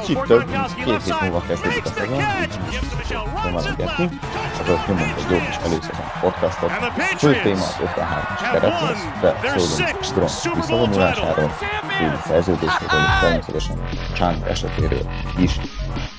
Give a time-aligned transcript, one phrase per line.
[0.00, 0.50] kicsit több,
[0.84, 2.16] két hét múlva kezdődik a szezon,
[3.44, 4.18] nem van ilyetni,
[4.60, 6.70] azért nyomunk egy jó kis előszezon podcastot.
[7.18, 11.56] Fő téma az 53-as keret lesz, de szólunk Gronk visszavonulásáról,
[12.02, 13.76] új szerződésről, és természetesen
[14.14, 15.60] Chant esetéről is.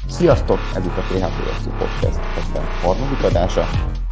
[0.09, 2.19] Sziasztok, ez itt a PHP Podcast,
[2.53, 3.67] a harmadik adása,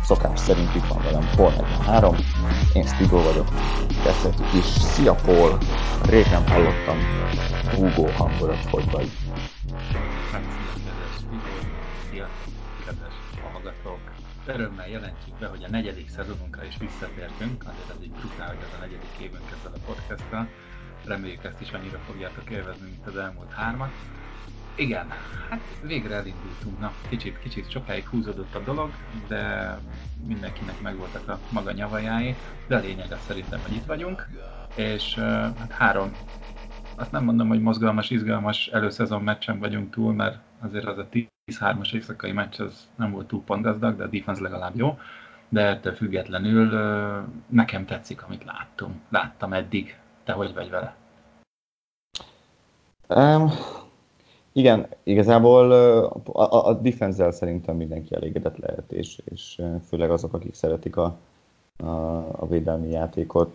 [0.06, 2.16] Szokás szerint itt van velem Paul 43,
[2.74, 3.48] én Stigo vagyok,
[4.04, 4.66] kezdhetjük is.
[4.66, 5.58] Szia Paul,
[6.10, 6.98] régen hallottam
[7.76, 9.12] Hugo hangodat, hogy vagy.
[14.46, 18.78] Örömmel jelentjük be, hogy a negyedik szezonunkra is visszatértünk, azért ez egy brutál, hogy ez
[18.78, 20.48] a negyedik évünk ezzel a podcasttal.
[21.06, 23.92] Reméljük ezt is annyira fogjátok élvezni, mint az elmúlt hármat.
[24.76, 25.08] Igen,
[25.50, 26.80] hát végre elindultunk.
[26.80, 28.92] Na, kicsit, kicsit sokáig húzódott a dolog,
[29.28, 29.78] de
[30.28, 32.36] mindenkinek megvoltak a maga nyavajái,
[32.68, 34.28] de a lényeg az szerintem, hogy itt vagyunk,
[34.76, 35.16] és
[35.58, 36.12] hát három,
[36.96, 41.08] azt nem mondom, hogy mozgalmas, izgalmas előszezon meccsen vagyunk túl, mert azért az a
[41.52, 45.00] 10-3-as éjszakai meccs az nem volt túl pontgazdag, de a defense legalább jó,
[45.50, 46.70] de ettől függetlenül
[47.48, 49.02] nekem tetszik, amit láttam.
[49.10, 49.98] Láttam eddig.
[50.24, 50.96] Te hogy vagy vele?
[53.08, 53.52] Um,
[54.58, 55.72] igen, igazából
[56.32, 61.18] a, a, defense szerintem mindenki elégedett lehet, és, és főleg azok, akik szeretik a,
[61.78, 61.92] a,
[62.32, 63.52] a védelmi játékot,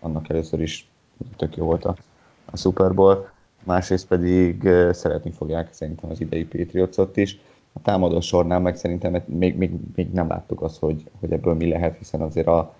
[0.00, 0.88] annak először is
[1.36, 1.96] tök jó volt a,
[2.44, 3.28] a Super Bowl,
[3.64, 7.38] másrészt pedig szeretni fogják szerintem az idei Patriotsot is.
[7.72, 11.68] A támadó sornál meg szerintem még, még, még nem láttuk azt, hogy, hogy ebből mi
[11.68, 12.74] lehet, hiszen azért a,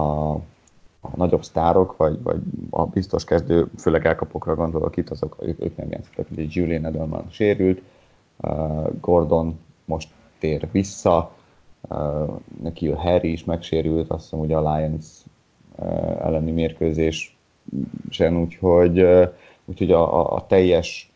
[0.00, 0.36] a
[1.04, 5.76] a nagyobb sztárok, vagy, vagy a biztos kezdő, főleg elkapokra gondolok itt, azok ők, ők
[5.76, 7.82] nem játszottak, ugye Julian Edelman sérült,
[8.40, 10.08] uh, Gordon most
[10.38, 11.34] tér vissza,
[11.88, 12.30] uh,
[12.62, 15.06] neki a Harry is megsérült, azt hiszem ugye a Lions
[15.76, 17.36] uh, elleni mérkőzés
[18.10, 19.28] sem, úgyhogy, uh,
[19.64, 21.12] úgyhogy a, a, a teljes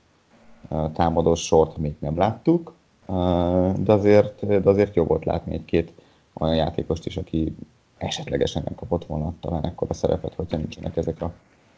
[0.68, 2.74] uh, támadó sort még nem láttuk,
[3.06, 5.92] uh, de, azért, de azért jó volt látni egy-két
[6.34, 7.56] olyan játékost is, aki
[7.98, 11.32] esetlegesen nem kapott volna talán ekkora szerepet, hogyha nincsenek ezek a,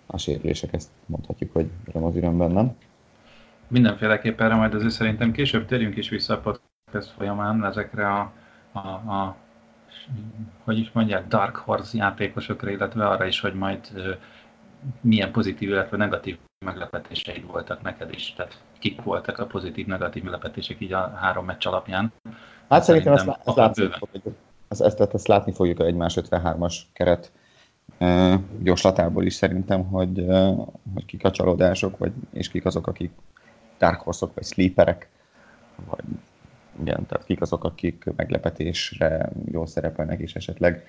[0.06, 2.76] a sérülések, ezt mondhatjuk, hogy öröm az örömben, nem?
[3.68, 8.32] Mindenféleképpen erre majd azért szerintem később térjünk is vissza a podcast folyamán ezekre a,
[8.72, 9.36] a, a
[10.64, 13.80] hogy is mondják, Dark Horse játékosokra, illetve arra is, hogy majd
[15.00, 18.32] milyen pozitív, illetve negatív meglepetéseid voltak neked is.
[18.32, 22.12] Tehát kik voltak a pozitív, negatív meglepetések így a három meccs alapján.
[22.68, 24.34] Hát szerintem, szerintem ezt, ezt látszik, hogy
[24.68, 27.32] ezt, ezt, ezt látni fogjuk egymás 53-as keret
[28.62, 30.26] gyorslatából is szerintem, hogy,
[30.94, 33.10] hogy kik a csalódások, vagy, és kik azok, akik
[33.78, 35.08] dark horse vagy sleeperek,
[35.88, 36.04] vagy
[36.80, 40.86] igen, tehát kik azok, akik meglepetésre jól szerepelnek, és esetleg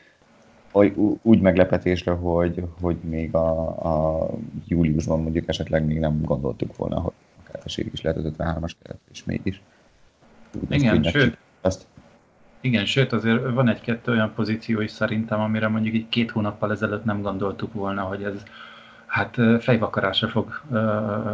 [1.22, 4.30] úgy meglepetésre, hogy, hogy még a, a
[4.68, 7.14] júliusban mondjuk esetleg még nem gondoltuk volna, hogy
[7.44, 9.62] akár is lehet az 53-as keret, és mégis.
[10.70, 11.88] Igen, sőt, ezt.
[12.62, 17.04] Igen, sőt azért van egy-kettő olyan pozíció is szerintem, amire mondjuk egy két hónappal ezelőtt
[17.04, 18.44] nem gondoltuk volna, hogy ez
[19.06, 20.78] hát fejvakarásra fog ö,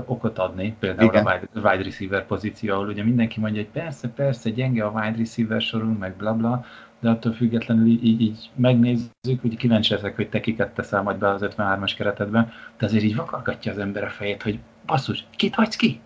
[0.06, 1.26] okot adni, például Igen.
[1.26, 5.18] a wide, wide receiver pozíció, ahol ugye mindenki mondja, hogy persze, persze, gyenge a wide
[5.18, 6.66] receiver sorunk, meg bla bla,
[7.00, 11.30] de attól függetlenül így, így, megnézzük, hogy kíváncsi leszek, hogy te kiket teszel majd be
[11.30, 15.76] az 53-as keretedbe, de azért így vakargatja az ember a fejét, hogy basszus, kit hagysz
[15.76, 16.00] ki?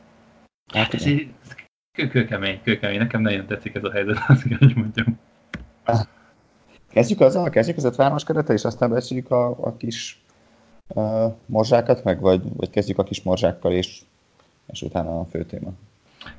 [0.74, 1.30] Hát ez így,
[2.08, 2.98] kőkemény, kőkemény.
[2.98, 5.20] Nekem nagyon tetszik ez a helyzet, azt kell, hogy mondjam.
[6.92, 10.22] Kezdjük azzal, kezdjük az ötváros kerete, és aztán beszéljük a, a kis
[10.88, 14.00] uh, morzsákat meg, vagy, vagy kezdjük a kis morzsákkal, és,
[14.72, 15.72] és utána a fő téma.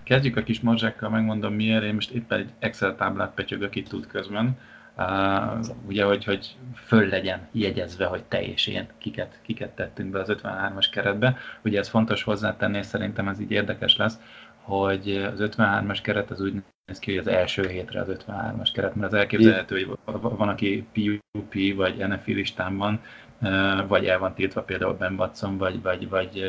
[0.02, 1.84] Kezdjük a kis morzsákkal, megmondom miért.
[1.84, 4.58] Én most éppen egy Excel táblát petyögök itt tud közben.
[4.96, 10.20] Uh, ugye, hogy, hogy föl legyen jegyezve, hogy te és én kiket, kiket tettünk be
[10.20, 11.36] az 53-as keretbe.
[11.64, 14.18] Ugye ez fontos hozzátenni, és szerintem ez így érdekes lesz,
[14.62, 18.94] hogy az 53-as keret az úgy néz ki, hogy az első hétre az 53-as keret,
[18.94, 23.00] mert az elképzelhető, hogy van, aki PUP vagy NFL listán van,
[23.88, 26.44] vagy el van tiltva például Ben Watson, vagy, vagy, vagy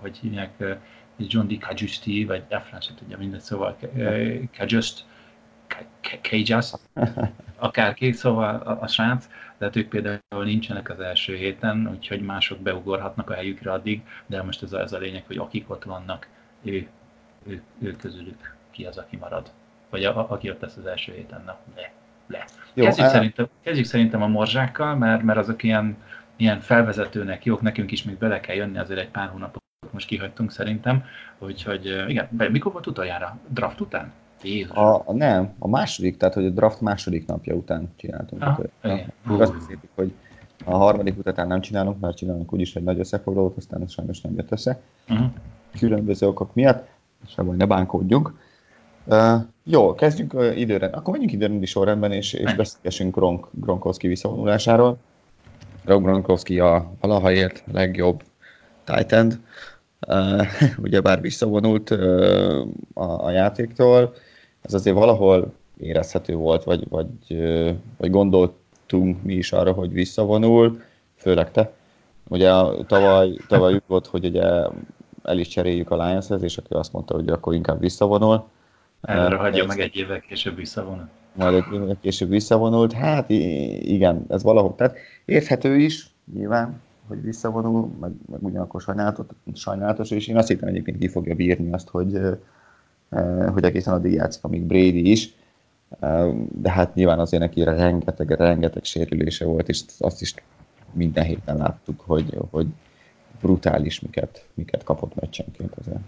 [0.00, 0.78] hogy hívják,
[1.18, 1.58] John D.
[1.58, 3.76] Kajusti, vagy Efran se tudja mindegy, szóval
[4.56, 5.04] Kajust,
[6.30, 6.78] Kajust,
[7.56, 9.28] akárki, szóval a, a srác,
[9.58, 14.42] de hát ők például nincsenek az első héten, úgyhogy mások beugorhatnak a helyükre addig, de
[14.42, 16.28] most ez a, ez a lényeg, hogy akik ott vannak,
[16.62, 16.86] ő
[17.46, 19.50] ő, ő közülük ki az, aki marad.
[19.90, 21.92] Vagy a, aki ott lesz az első héten, na, le,
[22.26, 22.44] le.
[22.74, 23.12] Jó, kezdjük, el...
[23.12, 25.96] szerintem, kezdjük szerintem a morzsákkal, mert, mert azok ilyen,
[26.36, 30.52] ilyen felvezetőnek jók, nekünk is még bele kell jönni, azért egy pár hónapot most kihagytunk
[30.52, 31.04] szerintem,
[31.38, 33.38] úgyhogy igen, mikor volt utoljára?
[33.48, 34.12] Draft után?
[34.68, 38.42] A, a, nem, a második, tehát hogy a draft második napja után csináltunk.
[38.42, 39.12] Ah, igen.
[39.26, 40.12] Azt beszéltük, hogy
[40.64, 44.34] a harmadik után nem csinálunk, mert csinálunk úgyis egy nagy összefoglalót, aztán ez sajnos nem
[44.34, 44.80] jött össze.
[45.08, 45.26] Uh-huh.
[45.78, 46.88] Különböző okok miatt.
[47.28, 48.32] Se baj, ne bánkódjunk.
[49.04, 50.86] Uh, jó, kezdjünk uh, időre.
[50.86, 54.98] Akkor menjünk időrendi sorrendben, és, és beszélgessünk Gronk, Gronkowski visszavonulásáról.
[55.84, 58.22] Rob Gronkowski a valaha ért legjobb
[58.84, 59.40] tight end.
[60.08, 60.46] Uh,
[60.86, 64.14] ugyebár visszavonult uh, a, a játéktól.
[64.62, 70.80] Ez azért valahol érezhető volt, vagy, vagy, uh, vagy gondoltunk mi is arra, hogy visszavonul,
[71.16, 71.72] főleg te.
[72.28, 72.50] Ugye
[72.86, 74.44] tavaly, tavaly úgy volt, hogy ugye
[75.26, 78.44] el is cseréljük a Lionshez, és aki azt mondta, hogy akkor inkább visszavonul.
[79.00, 81.08] Erre hagyja meg egy évvel később visszavonul.
[81.32, 82.92] Majd egy évvel később visszavonult.
[82.92, 84.74] Hát igen, ez valahol.
[84.74, 90.68] Tehát érthető is, nyilván, hogy visszavonul, meg, meg ugyanakkor sajnálatos, sajnálatos, és én azt hittem
[90.68, 92.20] egyébként ki fogja bírni azt, hogy,
[93.52, 95.34] hogy egészen addig játszik, amíg Brady is.
[96.52, 100.34] De hát nyilván azért neki rengeteg, rengeteg sérülése volt, és azt is
[100.92, 102.66] minden héten láttuk, hogy, hogy
[103.40, 106.00] brutális, miket, miket kapott meccsenként azért.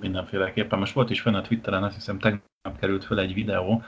[0.00, 0.78] Mindenféleképpen.
[0.78, 3.82] Most volt is fönn a Twitteren, azt hiszem tegnap került föl egy videó,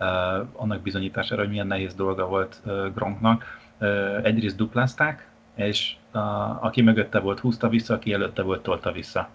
[0.00, 0.06] uh,
[0.52, 3.60] annak bizonyítására, hogy milyen nehéz dolga volt uh, Gronknak.
[3.80, 9.28] Uh, egyrészt duplázták, és uh, aki mögötte volt, húzta vissza, aki előtte volt, tolta vissza.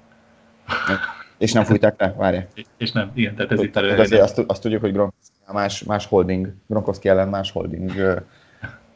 [1.37, 2.37] És nem fújták le, várj.
[2.77, 3.97] És nem, igen, tehát ez itt elő.
[3.97, 7.91] Azért azt, azt tudjuk, hogy Gronkowski más, más holding, Gronkowski ellen más holding,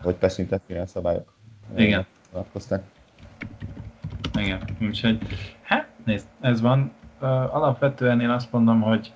[0.01, 1.33] hogy beszüntetni a szabályok.
[1.75, 2.05] Igen.
[2.31, 2.83] Vonatkoztak.
[4.39, 5.17] Igen, úgyhogy
[5.61, 6.91] hát nézd, ez van.
[7.21, 9.13] Uh, alapvetően én azt mondom, hogy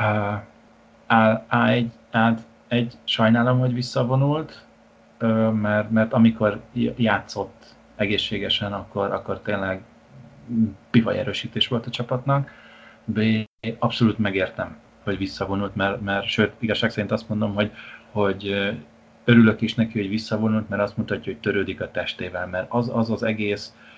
[0.00, 0.40] uh,
[1.08, 4.66] A1, A1, egy, sajnálom, hogy visszavonult,
[5.20, 6.60] uh, mert, mert amikor
[6.96, 9.82] játszott egészségesen, akkor, akkor tényleg
[10.90, 12.50] pivaj erősítés volt a csapatnak.
[13.04, 13.20] B,
[13.78, 17.72] abszolút megértem, hogy visszavonult, mert, mert sőt, igazság szerint azt mondom, hogy,
[18.10, 18.72] hogy
[19.24, 23.10] örülök is neki, hogy visszavonult, mert azt mutatja, hogy törődik a testével, mert az az,
[23.10, 23.93] az egész uh,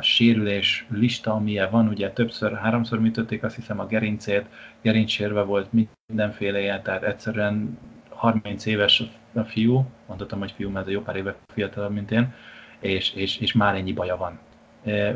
[0.00, 4.44] sérülés lista, amilyen van, ugye többször, háromszor műtötték azt hiszem a gerincét,
[4.82, 5.68] gerincsérve volt
[6.06, 7.78] mindenféle tehát egyszerűen
[8.08, 9.02] 30 éves
[9.32, 12.34] a fiú, mondhatom, hogy fiú, mert ez jó pár éve fiatalabb, mint én,
[12.80, 14.38] és, és, és már ennyi baja van.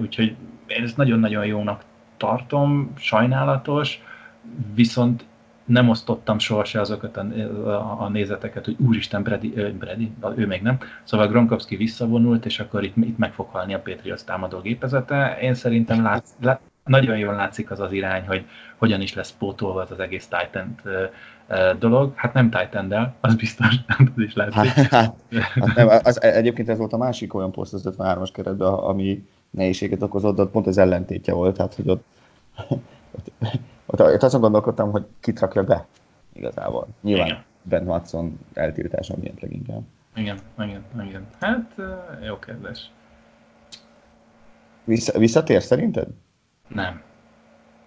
[0.00, 0.36] Úgyhogy
[0.66, 1.84] én ezt nagyon-nagyon jónak
[2.16, 4.02] tartom, sajnálatos,
[4.74, 5.24] viszont
[5.72, 7.26] nem osztottam sohasem azokat a,
[7.66, 10.78] a, a nézeteket, hogy úristen, Brady, ö, Brady, ő még nem.
[11.04, 15.38] Szóval Gronkowski visszavonult, és akkor itt, itt meg fog halni a Patriots támadó gépezete.
[15.40, 18.44] Én szerintem lát, lát, nagyon jól látszik az az irány, hogy
[18.76, 20.80] hogyan is lesz pótolva az, az egész Titan
[21.78, 22.12] dolog.
[22.14, 24.72] Hát nem titan az biztos, az is látszik.
[24.72, 29.26] Hát, hát, nem, az, egyébként ez volt a másik olyan poszt az 53-as keretben, ami
[29.50, 32.04] nehézséget okozott, ott pont az ellentétje volt, tehát hogy ott,
[32.68, 33.30] ott
[33.92, 35.86] ott, ott azon gondolkodtam, hogy kit rakja be
[36.32, 36.86] igazából.
[37.00, 37.42] Nyilván igen.
[37.62, 39.82] Ben Watson eltiltása miatt leginkább.
[40.14, 41.26] Igen, igen, igen.
[41.40, 41.74] Hát
[42.26, 42.90] jó kérdés.
[44.84, 46.08] Vissza, visszatér szerinted?
[46.68, 47.02] Nem.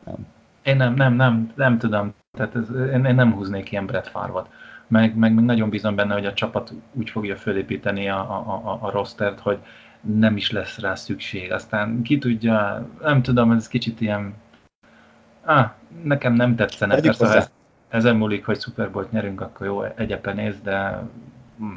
[0.04, 0.28] Nem.
[0.64, 2.14] Én nem, nem, nem, nem tudom.
[2.32, 4.50] Tehát ez, én, én nem húznék ilyen Brett Farvat.
[4.88, 8.78] Meg, meg, meg nagyon bízom benne, hogy a csapat úgy fogja fölépíteni a, a, a,
[8.82, 9.60] a rostert, hogy
[10.02, 11.52] nem is lesz rá szükség.
[11.52, 14.34] Aztán ki tudja, nem tudom, ez kicsit ilyen
[15.46, 15.70] Ah,
[16.04, 17.52] nekem nem tetszene, persze, ha ez,
[17.90, 21.04] ezen múlik, hogy Super Bowl-t nyerünk, akkor jó, egyepen néz, de...
[21.64, 21.68] Mm.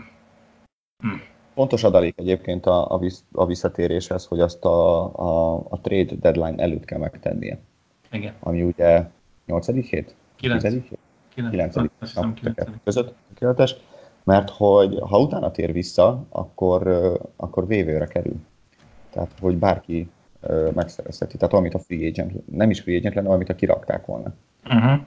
[1.06, 1.16] Mm.
[1.54, 6.62] Pontos adalék egyébként a, a, visz, a visszatéréshez, hogy azt a, a, a trade deadline
[6.62, 7.58] előtt kell megtennie.
[8.10, 8.32] Igen.
[8.40, 9.08] Ami ugye
[9.46, 9.66] 8.
[9.66, 10.14] hét?
[10.36, 10.62] 9.
[10.62, 10.72] 10.
[10.72, 10.98] hét?
[11.34, 11.74] 9.
[12.34, 12.54] 9.
[12.84, 13.72] között, 9.
[14.24, 18.36] mert hogy ha utána tér vissza, akkor, akkor vévőre kerül.
[19.10, 20.08] Tehát, hogy bárki
[20.74, 21.36] megszerezheti.
[21.36, 24.34] Tehát amit a free agent, nem is free agent lenne, amit a kirakták volna.
[24.64, 25.00] Uh-huh.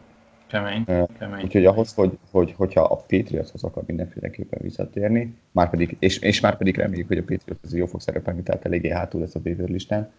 [0.48, 0.86] Kemény,
[1.20, 1.44] kemény.
[1.44, 6.58] Úgyhogy ahhoz, hogy, hogy, hogyha a Patriotshoz akar mindenféleképpen visszatérni, már pedig, és, és már
[6.58, 9.70] pedig reméljük, hogy a Patriots az jó fog szerepelni, tehát eléggé hátul lesz a waiver
[9.70, 10.12] listán.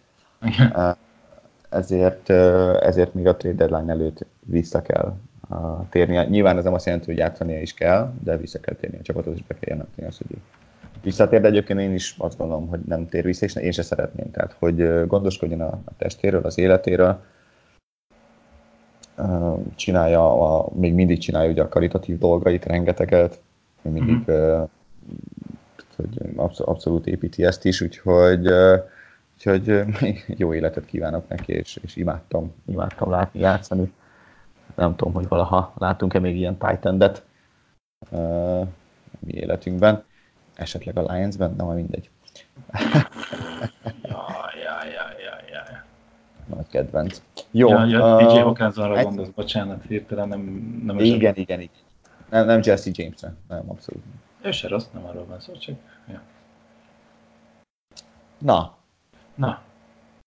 [1.69, 2.29] Ezért,
[2.83, 5.15] ezért még a trade deadline előtt vissza kell
[5.89, 6.25] térnie.
[6.25, 9.35] Nyilván ez nem azt jelenti, hogy játszania is kell, de vissza kell térni a csapatot,
[9.35, 10.37] és be kell jelenteni azt, hogy
[11.03, 14.31] visszatér, de egyébként én is azt gondolom, hogy nem tér vissza, és én se szeretném.
[14.31, 17.19] Tehát, hogy gondoskodjon a, testéről, az életéről,
[19.75, 23.41] csinálja, a, még mindig csinálja ugye a karitatív dolgait, rengeteget,
[23.81, 24.63] mindig mm-hmm.
[25.95, 28.47] hogy abszolút építi ezt is, úgyhogy,
[29.33, 29.83] úgyhogy
[30.41, 33.93] jó életet kívánok neki, és, és imádtam, imádtam látni, játszani.
[34.75, 37.11] Nem tudom, hogy valaha látunk-e még ilyen titan
[38.09, 38.67] uh,
[39.19, 40.03] mi életünkben
[40.55, 42.09] esetleg a Lions-ben, de majd mindegy.
[44.01, 45.81] jaj, jaj, jaj, jaj, jaj.
[46.45, 47.21] Nagy kedvenc.
[47.51, 47.69] Jó.
[47.69, 50.41] Ja, ja, uh, DJ Hawkinsonra gondolsz, bocsánat, hirtelen nem...
[50.85, 51.75] nem igen, igen, igen, igen.
[52.29, 54.03] Nem, nem Jesse James-re, nem, abszolút.
[54.41, 55.75] Ő se rossz, nem arról van szó, csak...
[56.07, 56.21] Ja.
[58.37, 58.75] Na.
[59.35, 59.61] Na.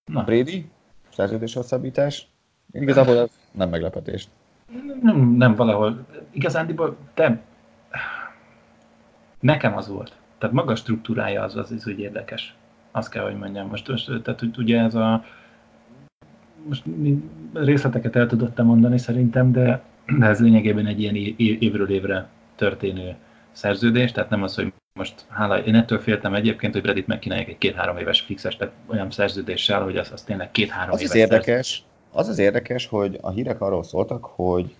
[0.04, 0.24] Na.
[0.24, 0.70] Brady,
[1.12, 2.28] szerződés hosszabbítás,
[2.72, 4.28] Igazából ez nem meglepetés.
[5.02, 6.06] Nem, nem valahol.
[6.30, 7.40] Igazándiból te...
[9.46, 10.12] Nekem az volt.
[10.38, 12.54] Tehát maga struktúrája az, az, az úgy érdekes.
[12.90, 13.68] Azt kell, hogy mondjam.
[13.68, 15.24] Most, most tehát ugye ez a
[16.68, 16.84] most
[17.52, 19.82] részleteket el tudott mondani szerintem, de,
[20.18, 23.14] de ez lényegében egy ilyen évről évre történő
[23.52, 27.58] szerződés, tehát nem az, hogy most hála, én ettől féltem egyébként, hogy Reddit megkínálják egy
[27.58, 31.84] két-három éves fixes, tehát olyan szerződéssel, hogy az, az tényleg két-három az éves az érdekes,
[32.12, 34.74] Az az érdekes, hogy a hírek arról szóltak, hogy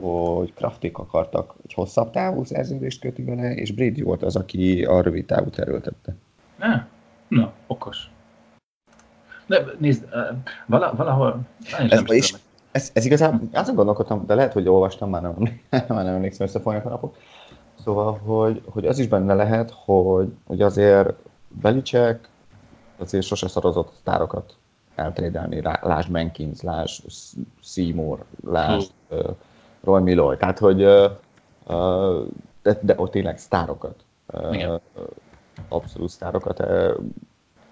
[0.00, 5.00] hogy Kraftik akartak egy hosszabb távú szerződést kötni vele, és Brady volt az, aki a
[5.00, 6.14] rövid távút erőltette.
[6.58, 6.86] Ne?
[7.28, 8.10] Na, okos.
[9.46, 10.08] De nézd,
[10.66, 11.40] vala, valahol...
[11.88, 12.34] Ez, nem is,
[12.70, 15.34] ez, ez igazából, azon gondolkodtam, de lehet, hogy olvastam, már nem,
[15.70, 17.16] már nem emlékszem, összefolynak a napok.
[17.84, 21.14] Szóval, hogy, hogy az is benne lehet, hogy, hogy azért
[21.48, 22.28] Belicek
[22.96, 24.56] azért sose szarozott sztárokat
[24.94, 25.60] eltrédelni.
[25.62, 27.04] Lásd Menkins, lásd
[27.60, 29.36] Seymour, lásd uh,
[29.88, 30.36] Roy Milloy.
[30.36, 30.76] Tehát, hogy
[32.62, 34.04] de, de ott tényleg sztárokat.
[34.32, 34.80] Uh,
[35.68, 36.64] abszolút sztárokat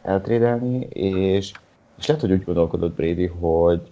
[0.02, 1.52] eltrédelni, és
[1.98, 3.90] és lehet, hogy úgy gondolkodott Brady, hogy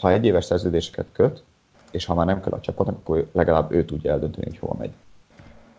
[0.00, 1.42] ha egy éves szerződéseket köt,
[1.90, 4.92] és ha már nem kell a csapatnak, akkor legalább ő tudja eldönteni, hogy hova megy.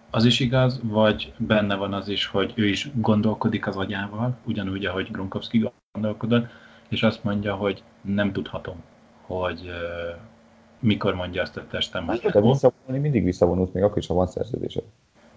[0.09, 4.85] Az is igaz, vagy benne van az is, hogy ő is gondolkodik az agyával, ugyanúgy,
[4.85, 6.45] ahogy Gronkowski gondolkodott,
[6.87, 8.83] és azt mondja, hogy nem tudhatom,
[9.21, 9.71] hogy
[10.79, 14.27] mikor mondja azt a testem, hogy hát, visszavonulni mindig visszavonulsz, még akkor is, ha van
[14.27, 14.83] szerződésed.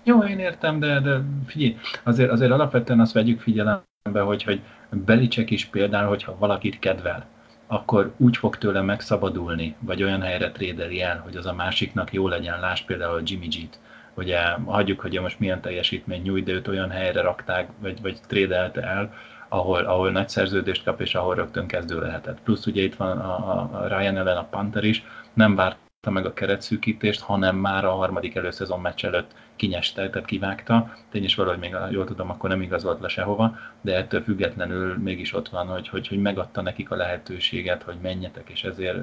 [0.02, 5.50] Jó, én értem, de, de figyelj, azért, azért alapvetően azt vegyük figyelembe, hogy, hogy Belicek
[5.50, 7.26] is például, hogyha valakit kedvel,
[7.66, 12.28] akkor úgy fog tőle megszabadulni, vagy olyan helyre trédeli el, hogy az a másiknak jó
[12.28, 13.78] legyen, láss például Jimmy G-t.
[14.14, 18.82] Ugye hagyjuk, hogy most milyen teljesítmény nyújt, de őt olyan helyre rakták, vagy, vagy trédelte
[18.82, 19.14] el,
[19.52, 22.40] ahol, ahol nagy szerződést kap, és ahol rögtön kezdő lehetett.
[22.40, 25.76] Plusz ugye itt van a, a Ryan ellen a Panther is, nem várt
[26.10, 30.92] meg a keretszűkítést, hanem már a harmadik előszezon meccs előtt kinyeste, tehát kivágta.
[31.10, 35.34] Tény is valahogy még, jól tudom, akkor nem igazolt le sehova, de ettől függetlenül mégis
[35.34, 38.98] ott van, hogy, hogy, hogy megadta nekik a lehetőséget, hogy menjetek, és ezért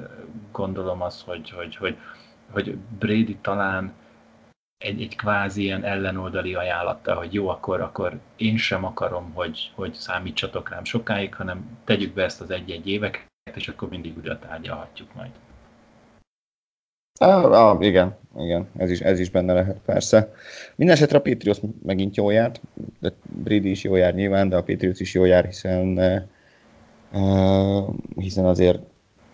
[0.52, 1.96] gondolom azt, hogy, hogy, hogy,
[2.50, 3.92] hogy Brady talán
[4.78, 9.92] egy, egy kvázi ilyen ellenoldali ajánlatta, hogy jó, akkor, akkor én sem akarom, hogy, hogy
[9.92, 15.14] számítsatok rám sokáig, hanem tegyük be ezt az egy-egy éveket, és akkor mindig újra tárgyalhatjuk
[15.14, 15.30] majd.
[17.20, 20.32] Ah, ah, igen, igen, ez is, ez is benne lehet persze.
[20.76, 22.60] Mindenesetre a Patriots megint jó járt,
[23.00, 25.98] de Brady is jó jár nyilván, de a Patriots is jó jár, hiszen,
[27.12, 28.80] uh, hiszen azért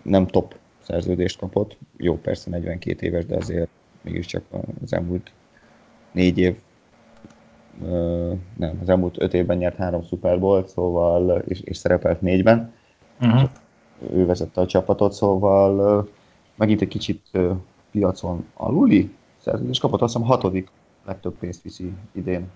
[0.02, 1.76] nem top szerződést kapott.
[1.96, 3.70] Jó, persze 42 éves, de azért
[4.04, 4.44] mégiscsak
[4.82, 5.32] az elmúlt
[6.12, 6.56] négy év,
[8.56, 12.73] nem, az elmúlt öt évben nyert három Super Bowl, szóval, és, és szerepelt négyben.
[13.20, 13.50] Uh-huh.
[14.12, 16.08] Ő vezette a csapatot, szóval
[16.54, 17.38] megint egy kicsit
[17.90, 20.70] piacon aluli szerződés kapott, azt hiszem hatodik
[21.04, 22.46] legtöbb pénzt viszi idén,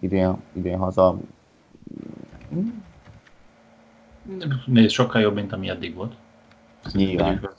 [0.00, 1.18] idén, idén haza.
[4.66, 6.14] Nézd, sokkal jobb, mint ami eddig volt.
[6.92, 7.50] Nyilván.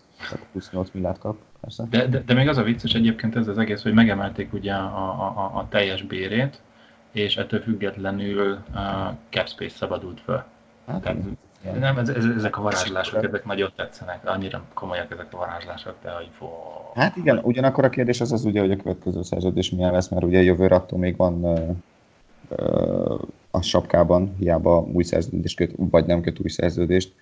[0.54, 1.88] 28 milliárd kap, persze.
[1.89, 5.10] De, de, de, még az a vicces egyébként ez az egész, hogy megemelték ugye a,
[5.10, 6.62] a, a, teljes bérét,
[7.12, 8.79] és ettől függetlenül uh,
[9.29, 10.43] cap space szabadult föl.
[10.88, 15.38] Hát, Tehát, nem, ez, ez, ezek a varázslások, ezek nagyon tetszenek, annyira komolyak ezek a
[15.38, 16.48] varázslások, de hogy fó...
[16.95, 20.25] Hát igen, ugyanakkor a kérdés az az ugye, hogy a következő szerződés milyen lesz, mert
[20.25, 21.75] ugye jövőre attól még van uh,
[22.50, 23.19] uh,
[23.51, 27.13] a sapkában, hiába új szerződést köt, vagy nem köt új szerződést,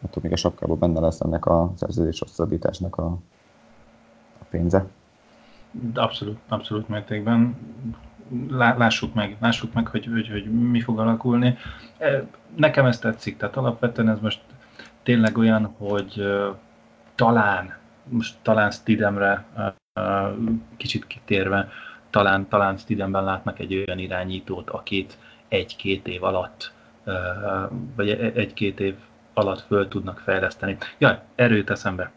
[0.00, 3.18] attól még a sapkában benne lesz ennek a szerződés hosszabbításnak a
[4.50, 4.86] pénze.
[5.94, 7.56] Abszolút, abszolút mértékben
[8.50, 11.56] lássuk meg, lássuk meg, hogy, hogy, hogy mi fog alakulni.
[11.98, 12.24] E,
[12.56, 14.40] nekem ez tetszik, tehát alapvetően ez most
[15.02, 16.22] tényleg olyan, hogy
[17.14, 17.76] talán,
[18.08, 19.44] most talán Stidemre
[20.76, 21.68] kicsit kitérve,
[22.10, 26.72] talán, talán Stidemben látnak egy olyan irányítót, akit egy-két év alatt,
[27.96, 28.94] vagy egy-két év
[29.34, 30.76] alatt föl tudnak fejleszteni.
[30.98, 32.10] Jaj, erőt eszembe.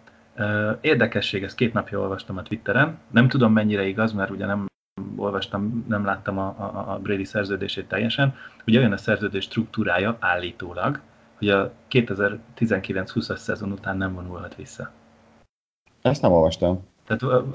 [0.82, 2.98] Érdekesség, ezt két napja olvastam a Twitteren.
[3.12, 4.66] Nem tudom mennyire igaz, mert ugye nem
[5.16, 8.36] olvastam, nem láttam a, a, a Brady szerződését teljesen.
[8.68, 11.00] Ugye olyan a szerződés struktúrája állítólag,
[11.38, 14.92] hogy a 2019-20-as szezon után nem vonulhat vissza.
[16.02, 16.86] Ezt nem olvastam.
[17.08, 17.46] Tehát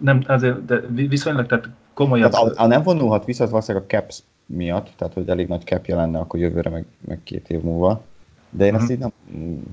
[0.00, 2.30] nem, azért, de viszonylag tehát komolyabb...
[2.30, 5.86] Tehát, ha nem vonulhat vissza, az valószínűleg a caps miatt, tehát hogy elég nagy cap
[5.86, 8.02] lenne akkor jövőre, meg, meg két év múlva.
[8.50, 8.96] De én ezt uh-huh.
[8.96, 9.64] így nem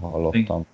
[0.00, 0.66] hallottam.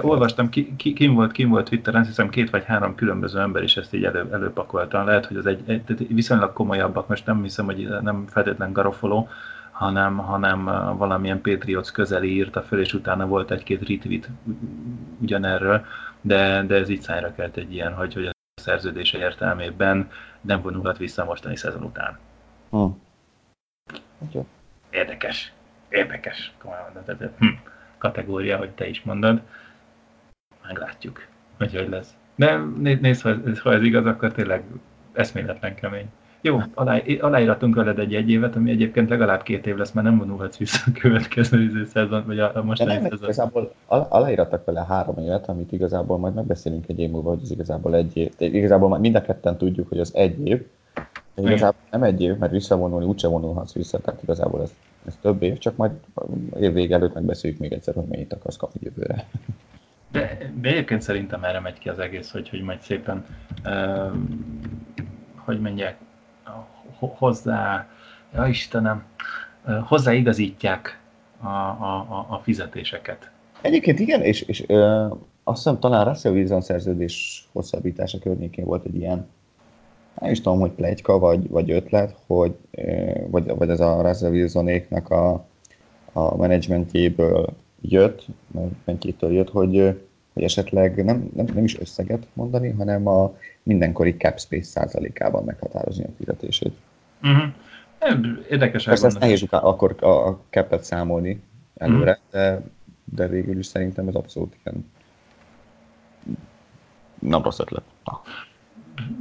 [0.00, 3.76] Olvastam, ki, ki, kim volt, kim volt Twitteren, hiszem két vagy három különböző ember is
[3.76, 5.04] ezt így elő, előpakolta.
[5.04, 9.26] Lehet, hogy az egy, egy viszonylag komolyabbak, most nem hiszem, hogy nem feltétlen Garofolo,
[9.70, 10.64] hanem, hanem
[10.98, 14.28] valamilyen Patriots közeli írta föl, és utána volt egy-két retweet
[15.20, 15.84] ugyanerről,
[16.20, 20.98] de, de ez így szájra kelt egy ilyen, hogy, hogy a szerződése értelmében nem vonulhat
[20.98, 22.18] vissza a mostani szezon után.
[22.70, 23.02] Hmm.
[24.90, 25.52] Érdekes.
[25.88, 26.52] Érdekes.
[26.58, 26.84] Komolyan
[27.38, 27.46] hm.
[27.98, 29.40] kategória, hogy te is mondod.
[30.72, 31.26] Meglátjuk,
[31.58, 32.14] hogy hogy lesz.
[32.34, 32.60] De
[33.00, 34.62] nézd, ha ez, ha ez igaz, akkor tényleg
[35.12, 36.06] eszméletlen kemény.
[36.40, 40.18] Jó, alá, aláíratunk veled egy egy évet, ami egyébként legalább két év lesz, mert nem
[40.18, 43.18] vonulhatsz vissza a következő izé szezon, vagy a, a mostani szezon.
[43.22, 47.94] Igazából aláírattak vele három évet, amit igazából majd megbeszélünk egy év múlva, hogy ez igazából
[47.94, 48.32] egy év.
[48.38, 50.66] De igazából mind a ketten tudjuk, hogy az egy év,
[51.34, 54.74] de igazából nem egy év, mert visszavonulni úgyse vonulhatsz vissza, tehát igazából ez,
[55.06, 55.92] ez több év, csak majd
[56.60, 59.28] év vége előtt megbeszéljük még egyszer, hogy mennyit akarsz kapni jövőre.
[60.12, 63.24] De, de egyébként szerintem erre megy ki az egész, hogy, hogy majd szépen,
[63.64, 64.12] uh,
[65.36, 65.96] hogy mondják,
[66.98, 67.88] hozzá,
[68.34, 69.04] ja Istenem,
[69.84, 71.00] hozzáigazítják
[71.40, 73.30] a, a, a fizetéseket.
[73.60, 75.06] Egyébként igen, és, és ö,
[75.44, 79.28] azt hiszem talán Russell Wilson szerződés hosszabbítása környékén volt egy ilyen,
[80.20, 84.30] nem is tudom, hogy plegyka vagy, vagy ötlet, hogy, ö, vagy, vagy ez a Russell
[84.30, 85.46] Wilsonéknak a,
[86.12, 87.46] a menedzsmentjéből
[87.80, 90.00] jött, menedzsmentjétől jött, hogy,
[90.32, 96.04] hogy esetleg nem, nem, nem is összeget mondani, hanem a mindenkori cap space százalékában meghatározni
[96.04, 96.72] a fizetését.
[97.22, 97.52] Uh-huh.
[98.50, 101.42] Érdekes Persze ezt nehéz akkor a capet számolni
[101.76, 102.30] előre, uh-huh.
[102.30, 102.62] de,
[103.04, 104.84] de végül is szerintem ez abszolút igen
[107.20, 107.82] nem rossz ötlet.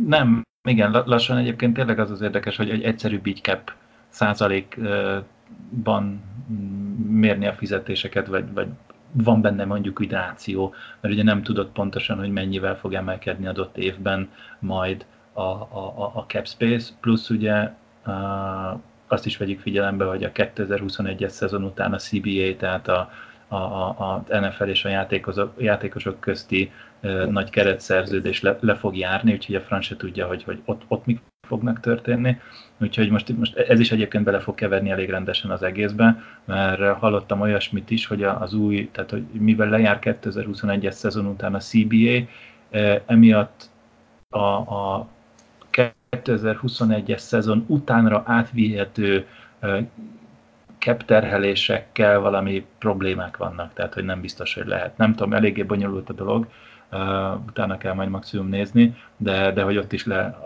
[0.08, 3.74] Nem, igen, lassan egyébként tényleg az az érdekes, hogy egy egyszerűbb így cap
[4.10, 6.22] százalékban
[7.08, 8.68] mérni a fizetéseket, vagy, vagy
[9.12, 14.29] van benne mondjuk ideáció, mert ugye nem tudod pontosan, hogy mennyivel fog emelkedni adott évben
[14.60, 17.72] majd a, a, a cap space, plusz ugye
[19.08, 23.12] azt is vegyük figyelembe, hogy a 2021-es szezon után a CBA, tehát a,
[23.50, 28.98] a, a, a NFL és a játékosok, játékosok közti uh, nagy keretszerződés le, le fog
[28.98, 32.38] járni, úgyhogy a franc se tudja, hogy, hogy ott, ott mik fognak történni.
[32.77, 37.42] Úgyhogy most, most ez is egyébként bele fog keverni elég rendesen az egészbe, mert hallottam
[37.42, 42.27] olyasmit is, hogy az új, tehát hogy mivel lejár 2021-es szezon után a CBA,
[43.05, 43.70] emiatt
[44.29, 45.07] a, a
[46.12, 49.27] 2021-es szezon utánra átvihető
[50.79, 54.98] cap terhelésekkel valami problémák vannak, tehát hogy nem biztos, hogy lehet.
[54.98, 56.48] Nem tudom, eléggé bonyolult a dolog,
[57.48, 60.37] utána kell majd maximum nézni, de, de hogy ott is le,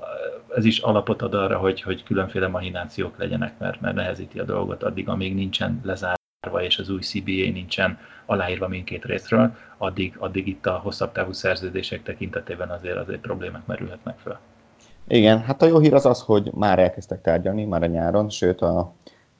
[0.56, 4.84] ez is alapot ad arra, hogy, hogy különféle mahinációk legyenek, mert, mert nehezíti a dolgot
[4.84, 10.66] addig, amíg nincsen lezárva, és az új CBA nincsen aláírva mindkét részről, addig, addig itt
[10.66, 14.40] a hosszabb távú szerződések tekintetében azért azért problémák merülhetnek fel.
[15.08, 18.62] Igen, hát a jó hír az az, hogy már elkezdtek tárgyalni, már a nyáron, sőt
[18.62, 18.94] a,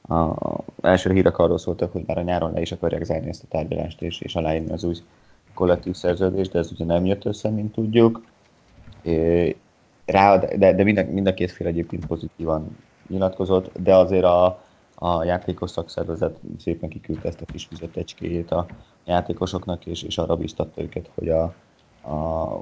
[0.08, 3.48] a, első hírek arról szóltak, hogy már a nyáron le is akarják zárni ezt a
[3.48, 4.94] tárgyalást, és, és aláírni az új
[5.54, 8.24] kollektív szerződést, de ez ugye nem jött össze, mint tudjuk.
[10.04, 12.76] Rá, de, de mind, a, mind a két fél egyébként pozitívan
[13.08, 14.62] nyilatkozott, de azért a,
[14.94, 18.66] a játékos szakszervezet szépen kiküldte ezt a kis fizetecskéjét a
[19.04, 21.42] játékosoknak, és, és arra biztatta őket, hogy a,
[22.10, 22.60] a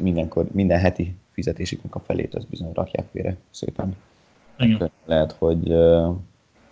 [0.00, 3.96] mindenkor, minden heti fizetésüknek a felét, az bizony rakják félre szépen.
[4.58, 4.90] Igen.
[5.04, 5.74] Lehet, hogy,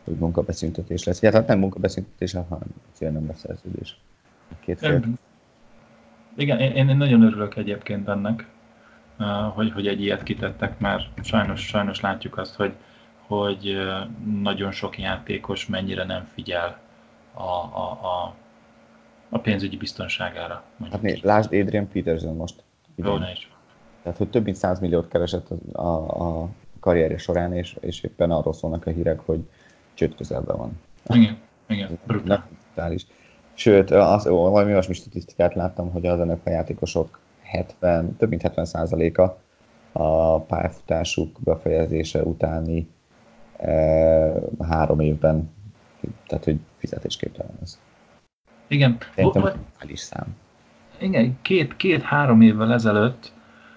[0.04, 1.22] hogy munkabeszüntetés lesz.
[1.22, 3.96] Hát nem munkabeszüntetés, hanem cél nem lesz szerződés.
[4.60, 5.02] Két fél.
[6.36, 8.46] Igen, én, én nagyon örülök egyébként ennek,
[9.54, 12.72] hogy, hogy egy ilyet kitettek, mert sajnos, sajnos látjuk azt, hogy,
[13.26, 13.76] hogy
[14.40, 16.78] nagyon sok játékos mennyire nem figyel
[17.34, 18.34] a, a, a,
[19.28, 20.62] a pénzügyi biztonságára.
[20.90, 22.62] Hát nézd, lásd Adrian Peterson most.
[22.94, 23.52] Jó, ne is.
[24.02, 26.48] Tehát, hogy több mint 100 milliót keresett a, a, a
[26.80, 29.48] karrierje során, és, és éppen arról szólnak a hírek, hogy
[29.94, 30.80] csőd közelben van.
[31.06, 33.06] Igen, igen, brutális.
[33.54, 38.64] Sőt, az, valami olyasmi statisztikát láttam, hogy az ennek a játékosok 70, több mint 70
[38.64, 39.38] százaléka
[39.92, 42.88] a pályafutásuk befejezése utáni
[43.56, 43.72] e,
[44.68, 45.50] három évben,
[46.26, 47.78] tehát hogy fizetésképtelen ez.
[48.66, 48.96] Igen.
[49.14, 50.36] Szerintem is szám.
[50.98, 53.32] Igen, két, két-három évvel ezelőtt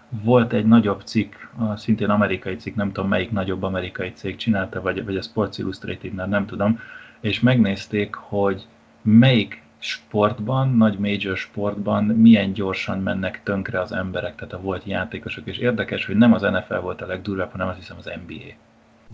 [0.09, 1.33] volt egy nagyobb cikk,
[1.75, 6.13] szintén amerikai cikk, nem tudom melyik nagyobb amerikai cég csinálta, vagy, vagy a Sports illustrated
[6.13, 6.79] nem tudom,
[7.19, 8.67] és megnézték, hogy
[9.01, 15.47] melyik sportban, nagy major sportban milyen gyorsan mennek tönkre az emberek, tehát a volt játékosok,
[15.47, 18.53] és érdekes, hogy nem az NFL volt a legdurvább, hanem azt hiszem az NBA.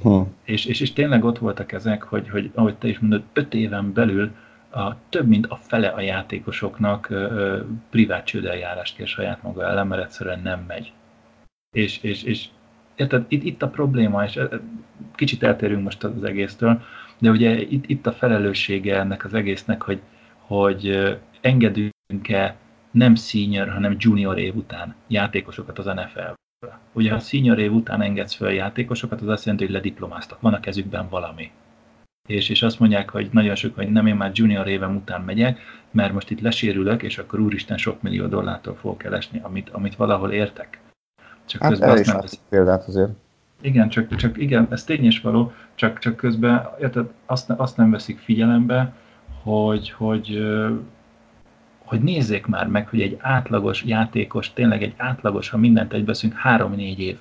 [0.01, 0.29] Hm.
[0.43, 3.93] És, és, és tényleg ott voltak ezek, hogy, hogy ahogy te is mondod, öt éven
[3.93, 4.32] belül
[4.73, 7.59] a, több mint a fele a játékosoknak ö,
[7.89, 10.91] privát csődeljárást kér saját maga ellen, mert egyszerűen nem megy.
[11.75, 12.47] És, és, és
[12.95, 14.39] érted, itt, itt a probléma, és
[15.15, 16.81] kicsit eltérünk most az egésztől,
[17.17, 20.01] De ugye itt, itt a felelőssége ennek az egésznek, hogy,
[20.38, 22.55] hogy engedünk-e
[22.91, 26.79] nem senior, hanem junior év után játékosokat az NFL-be.
[26.93, 30.59] Ugye ha senior év után engedsz fel játékosokat, az azt jelenti, hogy lediplomáztak, van a
[30.59, 31.51] kezükben valami.
[32.27, 35.59] És, és azt mondják, hogy nagyon sok, hogy nem én már junior évem után megyek,
[35.91, 40.31] mert most itt lesérülök, és akkor úristen sok millió dollártól fogok elesni, amit, amit valahol
[40.31, 40.79] értek.
[41.45, 42.39] Csak hát közben azt nem veszik.
[42.49, 43.12] példát azért.
[43.62, 47.91] Igen, csak, csak igen, ez tény is való, csak, csak közben érted, azt, azt nem
[47.91, 48.93] veszik figyelembe,
[49.41, 50.43] hogy, hogy,
[51.86, 56.99] hogy nézzék már meg, hogy egy átlagos játékos, tényleg egy átlagos, ha mindent egybeszünk, három-négy
[56.99, 57.17] év.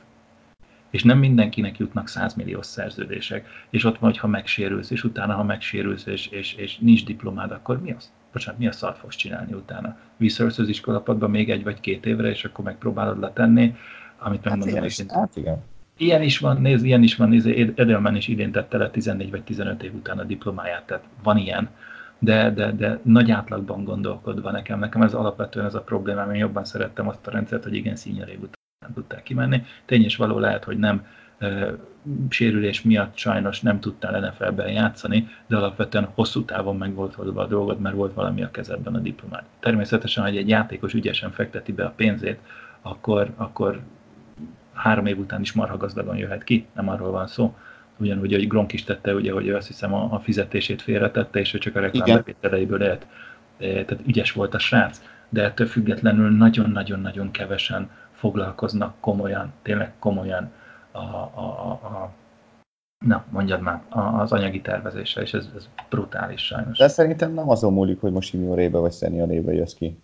[0.93, 3.47] És nem mindenkinek jutnak 100 milliós szerződések.
[3.71, 7.51] És ott van, hogy ha megsérülsz, és utána, ha megsérülsz, és, és, és nincs diplomád,
[7.51, 8.13] akkor mi az?
[8.33, 9.97] Bocsánat, mi a szart fogsz csinálni utána?
[10.17, 13.75] Visszaölsz az iskolapadba még egy vagy két évre, és akkor megpróbálod letenni,
[14.19, 14.75] amit megmondom.
[14.75, 15.63] Hát, is, hát igen.
[15.97, 19.43] Ilyen is van, nézd, ilyen is van, nézd, Edelman is idén tette le 14 vagy
[19.43, 21.69] 15 év után a diplomáját, tehát van ilyen,
[22.19, 26.65] de, de, de nagy átlagban gondolkodva nekem, nekem ez alapvetően ez a problémám, én jobban
[26.65, 28.29] szerettem azt a rendszert, hogy igen, senior
[28.83, 29.63] után tudták kimenni.
[29.85, 31.07] Tény is való lehet, hogy nem
[31.39, 31.75] e,
[32.29, 37.47] sérülés miatt sajnos nem tudtál NFL-ben játszani, de alapvetően hosszú távon meg volt oldva a
[37.47, 39.43] dolgod, mert volt valami a kezedben a diplomád.
[39.61, 42.39] Természetesen, hogy egy játékos ügyesen fekteti be a pénzét,
[42.83, 43.81] akkor, akkor
[44.73, 47.57] három év után is marha gazdagon jöhet ki, nem arról van szó.
[47.97, 51.55] Ugyanúgy, hogy Gronk is tette, ugye, hogy ő azt hiszem a, a fizetését félretette, és
[51.55, 53.07] ő csak a reklámbevételeiből élt.
[53.59, 57.91] E, tehát ügyes volt a srác, de ettől függetlenül nagyon-nagyon-nagyon kevesen
[58.23, 60.53] foglalkoznak komolyan, tényleg komolyan
[60.93, 62.11] a, a, a,
[63.07, 63.83] na, mondjad már,
[64.19, 66.79] az anyagi tervezéssel, és ez, ez brutális sajnos.
[66.79, 69.99] De szerintem nem azon múlik, hogy most juniorébe vagy szeniorébe jössz ki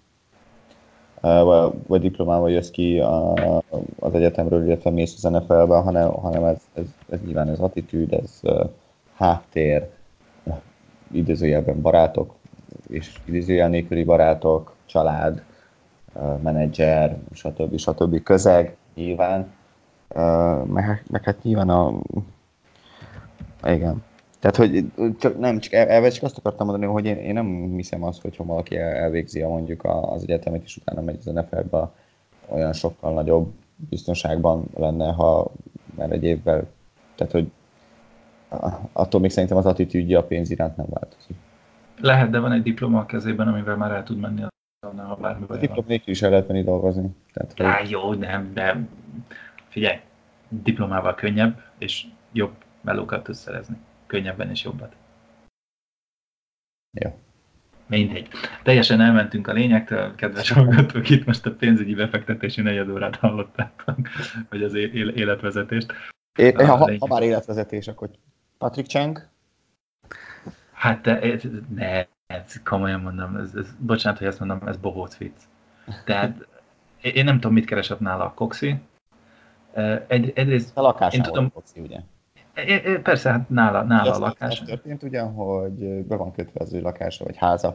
[1.87, 3.00] vagy diplomával jössz ki
[3.98, 8.40] az egyetemről, illetve mész az NFL-be, hanem, hanem ez, ez, ez nyilván ez attitűd, ez
[9.14, 9.88] háttér,
[11.11, 12.35] idézőjelben barátok,
[12.88, 15.42] és idézőjel nélküli barátok, család,
[16.42, 17.78] menedzser, stb.
[17.78, 18.22] stb.
[18.22, 19.52] közeg nyilván,
[20.64, 21.92] meg, meg hát nyilván a
[23.66, 24.02] igen,
[24.40, 24.84] tehát, hogy
[25.18, 28.36] csak, nem, csak elve csak azt akartam mondani, hogy én, én nem hiszem azt, hogy
[28.36, 31.90] ha valaki elvégzi a mondjuk az egyetemet, és utána megy az NFL-be,
[32.48, 35.50] olyan sokkal nagyobb biztonságban lenne, ha
[35.96, 36.66] már egy évvel,
[37.14, 37.50] tehát, hogy
[38.92, 41.36] attól még szerintem az attitűdje a pénz iránt nem változik.
[42.00, 44.42] Lehet, de van egy diploma a kezében, amivel már el tud menni
[45.20, 47.11] bármi A diplom nélkül is el lehet menni dolgozni.
[47.33, 47.66] Tehát, hogy...
[47.66, 48.87] Á, jó, nem, de
[49.68, 50.00] figyelj,
[50.48, 53.76] diplomával könnyebb, és jobb melókat tudsz szerezni
[54.07, 54.96] könnyebben és jobbat.
[57.00, 57.18] Jó.
[57.87, 58.28] Mindegy.
[58.62, 63.98] Teljesen elmentünk a lényektől, kedves hallgatók, itt most a pénzügyi befektetési negyed órát hallottátok,
[64.48, 65.92] vagy az életvezetést.
[66.38, 68.11] É, ha, ha, ha már életvezetés, akkor
[68.59, 69.28] Patrick Chang?
[70.72, 71.04] Hát
[71.74, 75.36] ne, ez komolyan mondom, ez, ez, bocsánat, hogy ezt mondom, ez bohóc vicc.
[76.04, 76.46] Tehát
[77.00, 78.80] én nem tudom, mit keresett nála a Coxi.
[80.06, 82.00] Egy, egyrészt, a lakásán én tudom, a Coxi, ugye?
[83.02, 84.60] Persze, hát nála, nála a lakás.
[84.60, 87.68] Ez történt ugye, hogy be van kötve az ő lakása vagy háza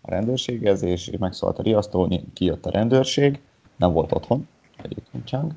[0.00, 3.40] a rendőrséghez, és megszólt a riasztó, kijött a rendőrség,
[3.76, 4.48] nem volt otthon,
[4.82, 5.52] egyébként Csang,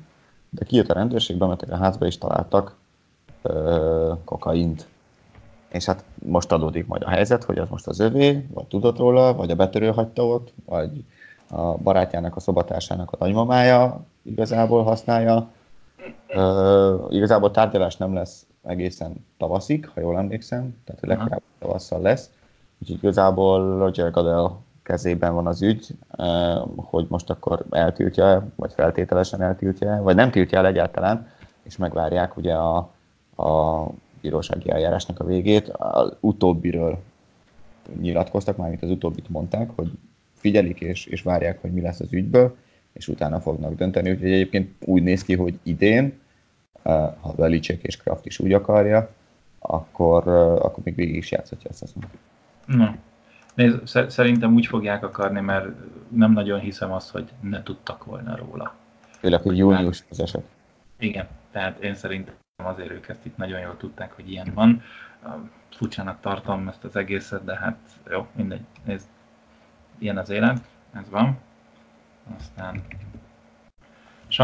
[0.50, 2.76] de kijött a rendőrség, bementek a házba és találtak
[3.42, 4.88] ö, kokaint.
[5.70, 9.34] És hát most adódik majd a helyzet, hogy az most az övé, vagy tudott róla,
[9.34, 11.04] vagy a betörő hagyta ott, vagy
[11.50, 15.48] a barátjának, a szobatársának a nagymamája igazából használja.
[16.26, 22.30] Ö, igazából tárgyalás nem lesz egészen tavaszig, ha jól emlékszem, tehát legkorábban tavasszal lesz.
[22.78, 24.50] Úgyhogy igazából Roger Goodell
[24.82, 25.86] kezében van az ügy,
[26.76, 31.28] hogy most akkor eltiltja vagy feltételesen eltiltja vagy nem tiltja el egyáltalán,
[31.62, 32.76] és megvárják ugye a,
[33.36, 33.84] a
[34.20, 35.68] bírósági eljárásnak a végét.
[35.68, 36.98] Az utóbbiről
[38.00, 39.90] nyilatkoztak, mármint az utóbbit mondták, hogy
[40.34, 42.56] figyelik és, és várják, hogy mi lesz az ügyből,
[42.92, 44.10] és utána fognak dönteni.
[44.10, 46.18] Úgyhogy egyébként úgy néz ki, hogy idén
[47.20, 49.10] ha Belicek és Kraft is úgy akarja,
[49.58, 50.28] akkor,
[50.62, 52.06] akkor még végig is játszhatja ezt a.
[52.66, 52.96] Na.
[53.54, 55.66] Nézd, szerintem úgy fogják akarni, mert
[56.08, 58.74] nem nagyon hiszem azt, hogy ne tudtak volna róla.
[59.18, 60.42] Főleg, hogy június az eset.
[60.98, 62.34] Igen, tehát én szerintem
[62.66, 64.82] azért ők ezt itt nagyon jól tudták, hogy ilyen van.
[65.70, 67.78] Furcsának tartom ezt az egészet, de hát
[68.10, 68.64] jó, mindegy.
[68.84, 69.06] Nézd,
[69.98, 70.60] ilyen az élet,
[70.92, 71.38] ez van.
[72.36, 72.82] Aztán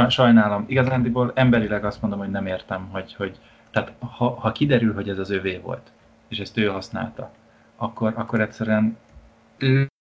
[0.09, 0.65] sajnálom.
[0.69, 3.39] Igazándiból emberileg azt mondom, hogy nem értem, hogy, hogy
[3.71, 5.93] tehát ha, ha kiderül, hogy ez az övé volt,
[6.29, 7.33] és ezt ő használta,
[7.77, 8.97] akkor, akkor egyszerűen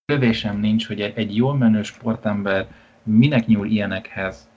[0.06, 2.66] lövésem nincs, hogy egy jól menő sportember
[3.02, 4.48] minek nyúl ilyenekhez.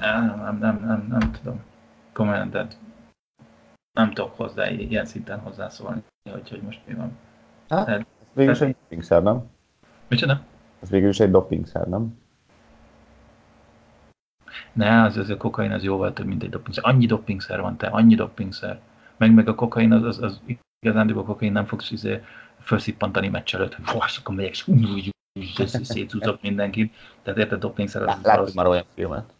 [0.00, 1.60] Nem, nem, nem, nem, nem tudom.
[2.18, 2.66] Komolyan, de
[3.92, 7.18] nem tudok hozzá ilyen szinten hozzászólni, hogy, hogy most mi van.
[7.68, 9.50] Hát, Tehát, végül is egy dopingszer, nem?
[10.08, 10.40] Micsoda?
[10.82, 12.18] Ez végül is egy dopingszer, nem?
[14.72, 16.84] Ne, az, az a kokain az jóval több, mint egy dopingszer.
[16.86, 18.80] Annyi dopingszer van te, annyi dopingszer.
[19.16, 20.40] Meg, meg a kokain, az, az, az
[20.80, 22.22] igazán a kokain nem fogsz izé,
[22.58, 26.94] felszippantani meccs előtt, hogy és akkor megyek, és szétúzok mindenkit.
[27.22, 28.18] Tehát érted, dopingszer az...
[28.22, 29.36] Láttunk már olyan filmet.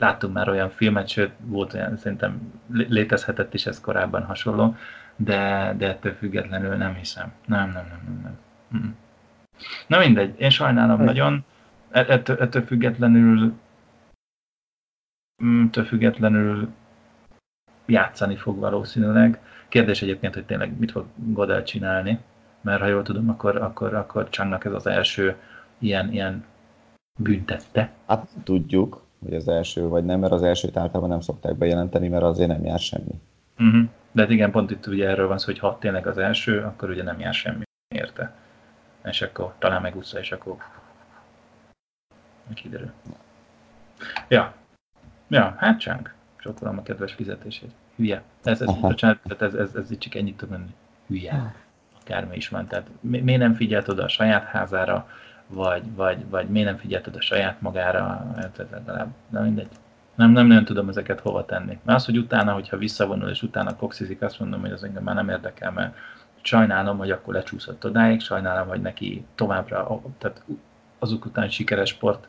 [0.00, 4.76] Láttunk már olyan filmet, sőt, volt olyan, szerintem létezhetett is ez korábban hasonló,
[5.16, 7.32] de, de ettől függetlenül nem hiszem.
[7.46, 8.38] Nem, nem, nem, nem.
[8.68, 8.96] nem.
[9.86, 11.04] Na mindegy, én sajnálom hm.
[11.04, 11.44] nagyon,
[11.90, 13.54] e-, ettől, ettől függetlenül
[15.44, 16.68] Mm, től függetlenül
[17.86, 19.40] játszani fog valószínűleg.
[19.68, 22.18] Kérdés egyébként, hogy tényleg mit fog Godel csinálni,
[22.60, 25.36] mert ha jól tudom, akkor, akkor, akkor Csangnak ez az első
[25.78, 26.44] ilyen, ilyen
[27.18, 27.90] büntette.
[28.06, 32.22] Hát tudjuk, hogy az első vagy nem, mert az elsőt általában nem szokták bejelenteni, mert
[32.22, 33.20] azért nem jár semmi.
[33.58, 33.88] Uh-huh.
[34.12, 36.90] De hát igen, pont itt ugye erről van szó, hogy ha tényleg az első, akkor
[36.90, 37.62] ugye nem jár semmi
[37.94, 38.34] érte.
[39.04, 40.56] És akkor talán megúszza, és akkor
[42.54, 42.90] kiderül.
[44.28, 44.54] Ja,
[45.30, 46.14] Ja, hát csánk.
[46.36, 47.70] Sokolom a kedves fizetését.
[47.96, 48.22] Hülye.
[48.42, 50.74] Ez, ez, bocsánat, ez, ez, ez, csak ennyit tud menni.
[51.06, 51.54] Hülye.
[52.00, 52.66] Akármi is van.
[52.66, 55.08] Tehát mi, miért nem figyelt oda a saját házára,
[55.52, 58.34] vagy, vagy, vagy miért nem figyelt oda a saját magára,
[58.70, 59.68] legalább, de mindegy.
[60.14, 61.78] Nem, nem nagyon tudom ezeket hova tenni.
[61.84, 65.14] Mert az, hogy utána, hogyha visszavonul, és utána koxizik, azt mondom, hogy az engem már
[65.14, 65.94] nem érdekel, mert
[66.42, 70.42] sajnálom, hogy akkor lecsúszott odáig, sajnálom, hogy neki továbbra, tehát
[70.98, 72.28] azok után sikeres sport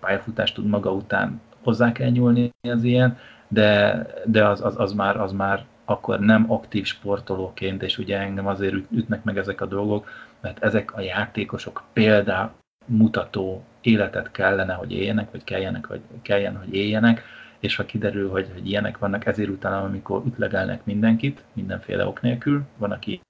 [0.00, 5.20] pályafutást tud maga után hozzá kell nyúlni az ilyen, de, de az, az, az, már,
[5.20, 10.08] az már akkor nem aktív sportolóként, és ugye engem azért ütnek meg ezek a dolgok,
[10.42, 12.50] mert ezek a játékosok például
[12.86, 17.22] mutató életet kellene, hogy éljenek, vagy kelljenek, hogy kelljen, hogy éljenek,
[17.58, 22.62] és ha kiderül, hogy, hogy ilyenek vannak, ezért utána, amikor ütlegelnek mindenkit, mindenféle ok nélkül,
[22.76, 23.20] van, aki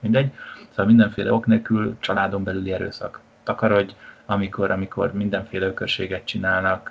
[0.00, 0.32] mindegy,
[0.68, 3.20] szóval mindenféle ok nélkül családon belüli erőszak.
[3.42, 3.94] Takarodj,
[4.26, 6.90] amikor, amikor mindenféle ökörséget csinálnak,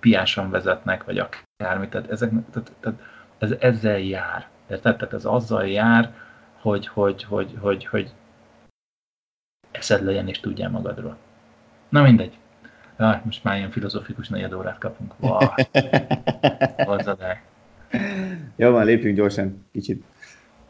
[0.00, 1.90] piáson vezetnek, vagy akármit.
[1.90, 2.98] Tehát, ezek, tehát, tehát
[3.38, 4.48] ez ezzel jár.
[4.70, 4.96] Érted?
[4.96, 6.12] Tehát ez azzal jár,
[6.60, 8.10] hogy, hogy, hogy, hogy, hogy
[9.78, 11.16] eszed legyen és tudjál magadról.
[11.88, 12.38] Na mindegy.
[12.96, 15.14] Ah, most már ilyen filozofikus negyed órát kapunk.
[15.20, 15.38] Wow.
[18.56, 20.04] Jó van, lépjünk gyorsan kicsit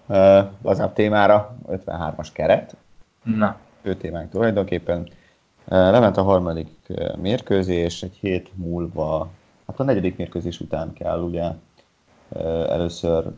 [0.07, 2.77] uh, lazább témára, 53-as keret.
[3.23, 3.57] Na.
[3.83, 5.09] Fő témánk tulajdonképpen
[5.68, 6.68] Lement a harmadik
[7.16, 9.31] mérkőzés, egy hét múlva,
[9.66, 11.51] hát a negyedik mérkőzés után kell ugye
[12.68, 13.31] először,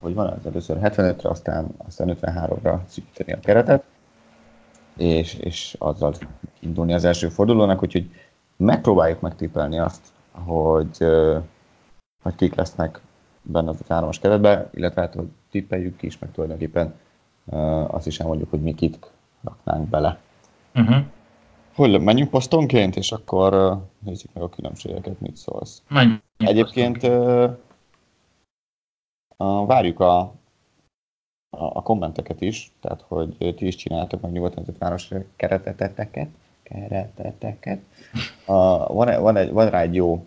[0.00, 3.84] hogy van ez, először 75-re, aztán, aztán 53-ra szűkíteni a keretet,
[4.96, 6.14] és, és azzal
[6.60, 8.10] indulni az első fordulónak, úgyhogy
[8.56, 10.98] megpróbáljuk megtippelni azt, hogy,
[12.22, 13.00] hogy kik lesznek
[13.42, 16.94] benne az a hármas keretben, illetve hát, hogy tippeljük ki is, meg tulajdonképpen
[17.86, 19.10] azt is elmondjuk, hogy mi kit
[19.44, 20.18] raknánk bele.
[20.74, 20.96] Uh-huh.
[21.74, 25.82] Hogy menjünk posztonként, és akkor nézzük meg a különbségeket, mit szólsz.
[25.88, 27.56] Menjünk Egyébként uh,
[29.44, 30.34] várjuk a, a,
[31.50, 36.28] a kommenteket is, tehát hogy ti is csináltok meg nyugodtan a város kereteteket,
[36.62, 37.80] kereteteket.
[38.46, 40.26] Uh, van, van, egy, van rá egy jó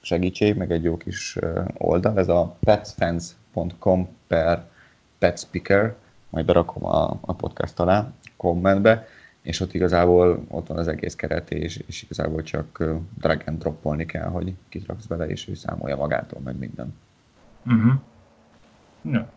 [0.00, 1.38] segítség, meg egy jó kis
[1.78, 4.68] oldal, ez a petsfans.com per
[5.18, 5.94] petspeaker,
[6.30, 9.06] majd berakom a, a podcast alá, kommentbe,
[9.42, 12.84] és ott igazából ott van az egész keret, és, és igazából csak
[13.18, 16.94] drag and droppolni kell, hogy kitraksz bele, és ő számolja magától, meg minden.
[17.66, 17.92] Uh-huh.
[19.04, 19.28] Ja.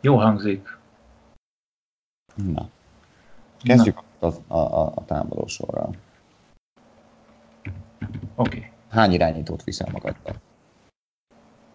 [0.00, 0.78] Jó hangzik.
[2.34, 2.68] Na.
[3.62, 4.26] Kezdjük Na.
[4.26, 5.94] Az, a, a, a támadó sorral.
[8.34, 8.56] Oké.
[8.56, 8.70] Okay.
[8.90, 10.34] Hány irányítót viszel magaddal?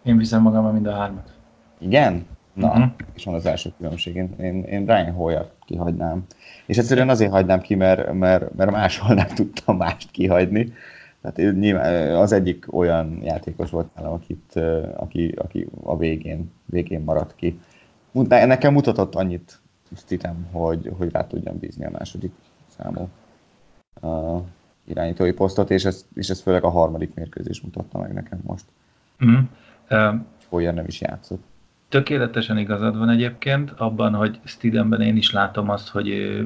[0.04, 1.34] Én viszem magammal mind a hármat.
[1.78, 2.26] Igen?
[2.54, 2.92] Na, uh-huh.
[3.14, 4.16] és van az első különbség.
[4.16, 6.26] Én, én, én Ryan Hoyer kihagynám.
[6.66, 10.74] És egyszerűen azért hagynám ki, mert, mert, mert máshol nem tudtam mást kihagyni.
[11.32, 14.56] Tehát nyilván az egyik olyan játékos volt nálam, akit,
[14.96, 17.60] aki, aki a végén, végén maradt ki.
[18.30, 19.60] Nekem mutatott annyit
[20.08, 22.32] titem, hogy, hogy rá tudjam bízni a második
[22.78, 23.10] számú
[24.02, 24.42] uh,
[24.84, 28.66] irányítói posztot, és ez, és ez főleg a harmadik mérkőzés mutatta meg nekem most.
[29.26, 29.36] Mm.
[29.90, 30.16] Uh,
[30.50, 31.44] Olyan nem is játszott
[31.90, 36.40] tökéletesen igazad van egyébként abban, hogy Steedenben én is látom azt, hogy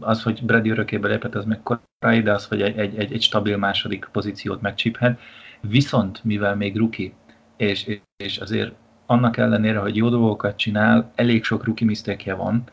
[0.00, 3.56] az, hogy Brady örökébe lépett, az meg korai, de az, hogy egy, egy, egy, stabil
[3.56, 5.20] második pozíciót megcsíphet.
[5.60, 7.14] Viszont, mivel még ruki,
[7.56, 8.72] és, és azért
[9.06, 12.64] annak ellenére, hogy jó dolgokat csinál, elég sok ruki misztékje van,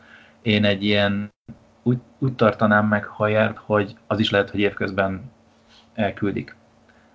[0.42, 1.32] én egy ilyen
[1.82, 5.30] úgy, úgy tartanám meg Hajert, hogy az is lehet, hogy évközben
[5.94, 6.56] elküldik.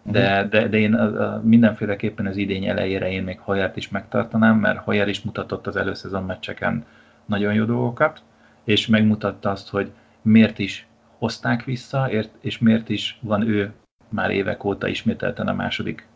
[0.04, 4.58] de, de, de én a, a, mindenféleképpen az idény elejére én még Hajert is megtartanám,
[4.58, 6.86] mert Hajer is mutatott az előszezon meccseken
[7.26, 8.22] nagyon jó dolgokat,
[8.64, 13.74] és megmutatta azt, hogy miért is hozták vissza, és miért is van ő
[14.10, 16.08] már évek óta ismételten a második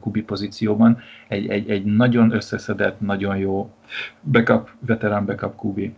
[0.00, 0.98] kubi pozícióban.
[1.28, 3.70] Egy, egy, egy nagyon összeszedett, nagyon jó
[4.22, 5.94] backup, veterán backup kubi,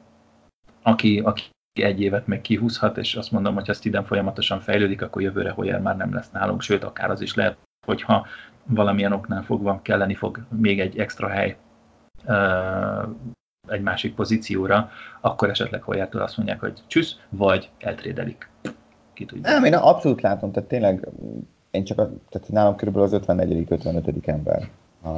[0.83, 1.43] aki, aki
[1.73, 5.81] egy évet meg kihúzhat, és azt mondom, hogy ha Steven folyamatosan fejlődik, akkor jövőre Hoyer
[5.81, 8.27] már nem lesz nálunk, sőt, akár az is lehet, hogyha
[8.65, 11.57] valamilyen oknál fogva kelleni fog még egy extra hely
[13.69, 18.51] egy másik pozícióra, akkor esetleg Hoyertől azt mondják, hogy csüsz, vagy eltrédelik.
[19.13, 19.51] Ki tudja.
[19.51, 21.09] Nem, én abszolút látom, tehát tényleg
[21.71, 24.71] én csak a, tehát nálam körülbelül az 54 55 ember
[25.03, 25.09] a,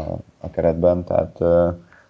[0.41, 1.39] a keretben, tehát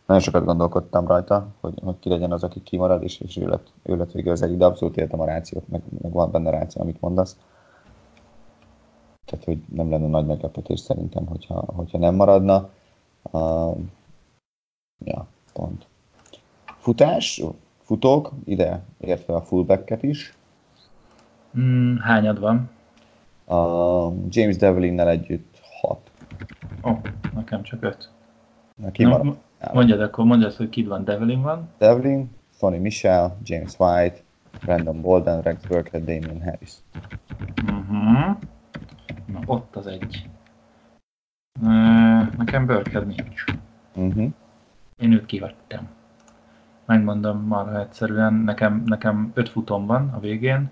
[0.06, 3.72] nagyon sokat gondolkodtam rajta, hogy, hogy ki legyen az, aki kimarad, és, és ő, lett,
[3.82, 6.82] ő lett végül az egyik, de abszolút értem a rációt, meg, meg van benne ráció,
[6.82, 7.36] amit mondasz.
[9.24, 12.68] Tehát, hogy nem lenne nagy meglepetés szerintem, hogyha, hogyha nem maradna.
[13.22, 13.76] Uh,
[15.04, 15.86] ja, pont.
[16.84, 17.42] Futás,
[17.82, 20.34] futók, ide értve a fullbacket is.
[21.58, 22.70] Mm, hányad van?
[23.46, 26.10] A James Devlin-nel együtt hat.
[26.82, 26.98] Ó, oh,
[27.34, 28.10] nekem csak öt.
[28.76, 29.38] Na, ki marad?
[29.72, 31.68] Mondjad, akkor mondjad, hogy kid van, Devlin van.
[31.78, 34.16] Devlin, Sonny Michel, James White,
[34.60, 36.72] Brandon Bolden, Rex Burkhead, Damien Harris.
[37.66, 38.36] Uh-huh.
[39.26, 40.28] Na, ott az egy.
[42.36, 43.44] Nekem Burkhead nincs.
[43.94, 44.32] Uh-huh.
[44.96, 45.88] Én őt kihagytam.
[46.86, 50.70] Megmondom marha egyszerűen, nekem, nekem öt futom van a végén,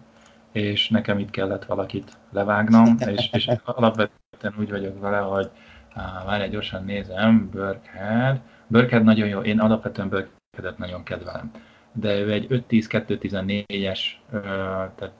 [0.52, 5.50] és nekem itt kellett valakit levágnom, és, és alapvetően úgy vagyok vele, hogy
[6.26, 11.50] várj, gyorsan nézem, Burkhead, Burkhead nagyon jó, én alapvetően Burkheadet nagyon kedvelem.
[11.92, 14.00] De ő egy 5-10-2-14-es,
[14.94, 15.12] tehát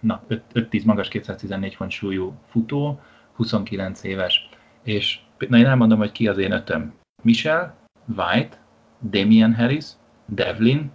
[0.00, 0.22] na,
[0.54, 3.00] 5-10 magas 214 font súlyú futó,
[3.32, 4.48] 29 éves.
[4.82, 6.94] És na én elmondom, hogy ki az én ötöm.
[7.22, 7.74] Michel,
[8.16, 8.56] White,
[9.00, 9.86] Damian Harris,
[10.24, 10.90] Devlin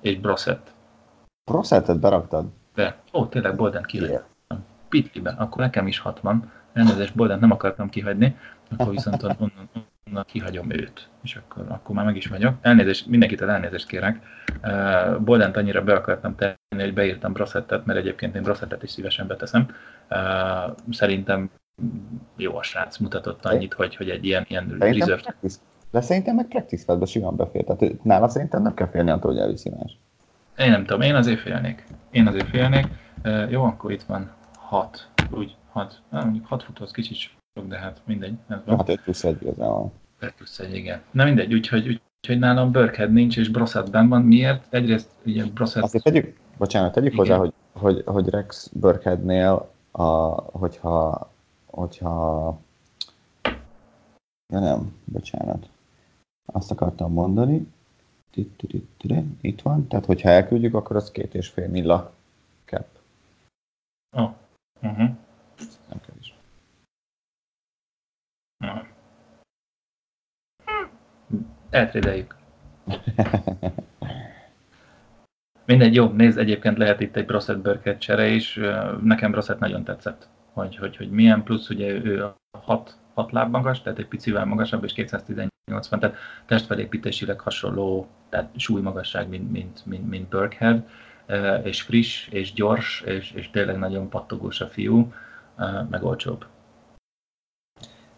[0.00, 0.72] és Brossett.
[1.50, 2.46] Brossettet beraktad?
[2.74, 2.96] Be.
[3.12, 4.02] Ó, tényleg Bolden ki
[4.88, 6.52] Pitliben, akkor nekem is 60.
[6.72, 8.36] Elnézést, Bolden nem akartam kihagyni,
[8.70, 9.70] akkor viszont onnan,
[10.08, 12.54] onnan kihagyom őt, és akkor, akkor már meg is vagyok.
[12.60, 14.20] Elnézést, mindenkitől elnézést kérek.
[14.62, 19.26] Uh, Boldent annyira be akartam tenni, hogy beírtam Brossettet, mert egyébként én Brossettet is szívesen
[19.26, 19.68] beteszem.
[20.10, 21.50] Uh, szerintem
[22.36, 25.34] jó a srác, mutatott annyit, hogy, hogy egy ilyen, ilyen reserve...
[25.90, 27.64] De szerintem meg practice be simán befér.
[27.64, 29.98] Tehát nála szerintem nem kell félni attól, hogy elviszi más.
[30.58, 31.86] Én nem tudom, én azért félnék.
[32.10, 32.86] Én azért félnék.
[33.24, 37.66] Uh, jó, akkor itt van hat, úgy hat, nem, mondjuk hat futó az kicsit sok,
[37.68, 38.34] de hát mindegy.
[38.48, 38.76] Ez van.
[38.76, 39.92] Hát 5 plusz 1 igazából.
[40.18, 41.00] 5 plusz 1, igen.
[41.10, 43.50] Na mindegy, úgyhogy, úgyhogy nálam Burkhead nincs, és
[43.90, 44.22] benn van.
[44.22, 44.66] Miért?
[44.70, 45.82] Egyrészt ugye Brossett...
[45.82, 47.24] Azért tegyük, bocsánat, tegyük igen.
[47.24, 50.04] hozzá, hogy, hogy, hogy Rex Burkheadnél, a,
[50.58, 51.30] hogyha,
[51.66, 52.58] hogyha
[54.52, 55.68] Ja nem, bocsánat.
[56.52, 57.72] Azt akartam mondani.
[59.40, 59.86] Itt van.
[59.86, 62.12] Tehát, hogyha elküldjük, akkor az két és fél milla
[62.64, 62.86] cap.
[64.16, 64.32] Oh.
[64.82, 65.10] Uh-huh.
[65.88, 66.34] Nem kevés.
[68.56, 68.86] Na.
[71.70, 72.36] Eltrédeljük.
[75.64, 78.60] Mindegy, jó, nézd, egyébként lehet itt egy Brosset Burkett csere is.
[79.02, 83.82] Nekem Brosset nagyon tetszett, hogy, hogy, hogy milyen plusz, ugye ő 6, 6 láb magas,
[83.82, 90.08] tehát egy picivel magasabb, és 218 van, tehát testfelépítésileg hasonló, tehát súlymagasság, mint, mint, mint,
[90.08, 90.82] mint Burkhead,
[91.62, 95.12] és friss, és gyors, és, és tényleg nagyon pattogós a fiú,
[95.90, 96.44] meg olcsóbb.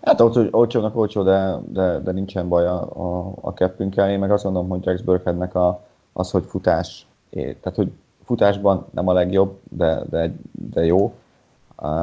[0.02, 4.10] Hát olcsó, olcsónak olcsó, de, de, de nincsen baj a, a, a keppünkkel.
[4.10, 7.92] Én meg azt mondom, hogy Jax Burkheadnek a, az, hogy futás, tehát hogy
[8.24, 11.14] futásban nem a legjobb, de, de, de jó.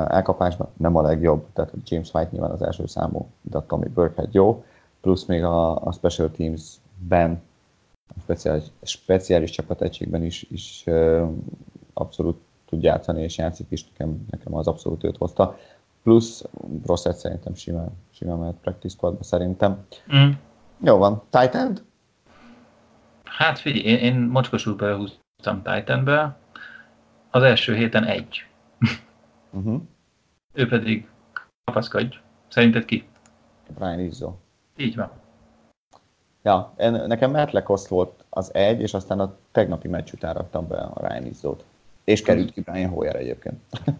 [0.08, 4.64] Elkapásban nem a legjobb, tehát James White nyilván az első számú, de Tommy Burkhead jó,
[5.08, 7.42] plusz még a, a Special Teams-ben,
[8.08, 10.84] a speciális, speciális csapategységben is, is
[11.94, 15.58] abszolút tud játszani, és játszik is, nekem, nekem az abszolút őt hozta
[16.04, 16.44] plusz
[16.84, 19.86] Brosset szerintem simán, simán mehet practice squadba szerintem.
[20.16, 20.30] Mm.
[20.84, 21.78] Jó van, Titan?
[23.24, 26.38] Hát figyelj, én, én mocskosul behúztam Titanbe,
[27.30, 28.46] az első héten egy.
[29.52, 29.82] Uh-huh.
[30.54, 31.08] ő pedig
[31.64, 32.18] kapaszkodj.
[32.48, 33.08] Szerinted ki?
[33.78, 34.34] Ryan Izzo.
[34.78, 35.10] Így van.
[36.42, 40.68] Ja, én, nekem Matt Lecost volt az egy, és aztán a tegnapi meccs után raktam
[40.68, 41.64] be a Ryan Izzót.
[42.04, 43.62] És került ki Brian Hoyer egyébként.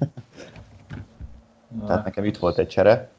[1.88, 3.10] Tehát nekem itt volt egy csere.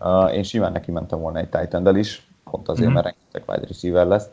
[0.00, 2.94] Uh, én simán neki mentem volna egy titan is, pont azért, mm-hmm.
[2.94, 4.28] mert rengeteg wide receiver lesz.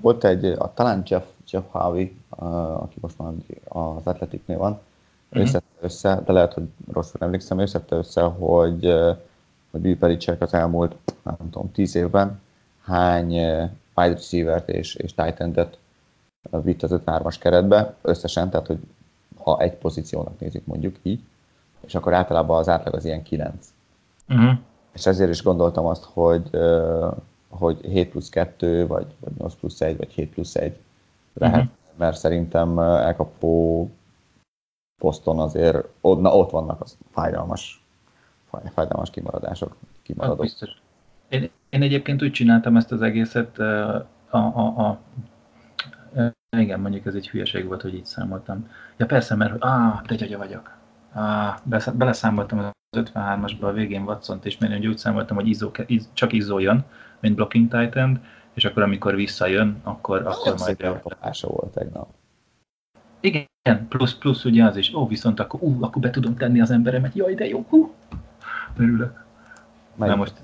[0.00, 3.32] Volt egy, a, talán Jeff, Jeff Harvey, uh, aki most már
[3.68, 4.80] az Atleticnél van,
[5.30, 8.94] ő szedte össze, de lehet, hogy rosszul emlékszem, ő szedte össze, hogy,
[9.70, 12.40] hogy Bill Belichick az elmúlt, nem tudom, tíz évben
[12.82, 13.64] hány ö,
[13.96, 15.78] wide receiver-t és, és tight endet
[16.50, 18.78] vitt az 53-as keretbe összesen, tehát hogy
[19.36, 21.20] ha egy pozíciónak nézik mondjuk így,
[21.80, 23.72] és akkor általában az átlag az ilyen 9.
[24.28, 24.58] Uh-huh.
[24.92, 27.08] És ezért is gondoltam azt, hogy, ö,
[27.48, 30.78] hogy 7 plusz 2, vagy, vagy 8 plusz 1, vagy 7 plusz 1
[31.34, 31.70] lehet, Mhm.
[31.96, 33.90] mert szerintem elkapó
[35.00, 37.84] poszton azért na, ott vannak az fájdalmas,
[38.50, 40.40] fáj- fájdalmas kimaradások, Az kimaradók.
[40.40, 40.80] biztos.
[41.28, 45.00] Én, én egyébként úgy csináltam ezt az egészet, a, a, a,
[46.56, 48.68] igen, mondjuk ez egy hülyeség volt, hogy így számoltam.
[48.96, 50.76] Ja persze, mert hogy áh, te gyagya vagyok.
[51.62, 56.32] Besz- beleszámoltam az 53-asba a végén Watson-t, és mert úgy számoltam, hogy Izzo, iz, csak
[56.32, 56.84] Izzo jön,
[57.20, 58.20] mint blocking tight end,
[58.52, 62.08] és akkor amikor visszajön, akkor, akkor majd elkapása volt tegnap.
[63.20, 63.46] Igen,
[63.88, 64.94] plusz, plusz ugye az is.
[64.94, 67.14] Ó, viszont akkor, ú, akkor be tudom tenni az emberemet.
[67.14, 67.94] Jaj, de jó, hú.
[68.76, 69.24] Örülök.
[69.96, 70.14] Melyik?
[70.14, 70.34] Na most,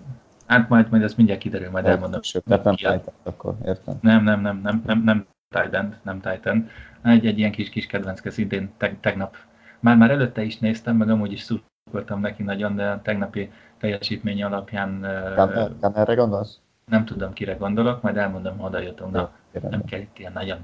[0.47, 2.22] hát majd, majd ezt mindjárt kiderül, majd elmondom.
[2.22, 3.95] Sőt, tehát nem fájtett akkor, értem?
[4.01, 6.68] Nem, nem, nem, nem, nem, nem Titan, nem Titan.
[7.03, 9.36] Egy, egy ilyen kis, kis kedvencke szintén teg, tegnap.
[9.80, 14.42] Már, már előtte is néztem, meg amúgy is szurkoltam neki nagyon, de a tegnapi teljesítmény
[14.42, 15.01] alapján
[15.36, 16.59] Gunner- Gunnerre gondolsz?
[16.90, 19.12] nem tudom, kire gondolok, majd elmondom, ha oda jutunk.
[19.12, 20.59] Na, Jó, nem kell itt ilyen nagyon...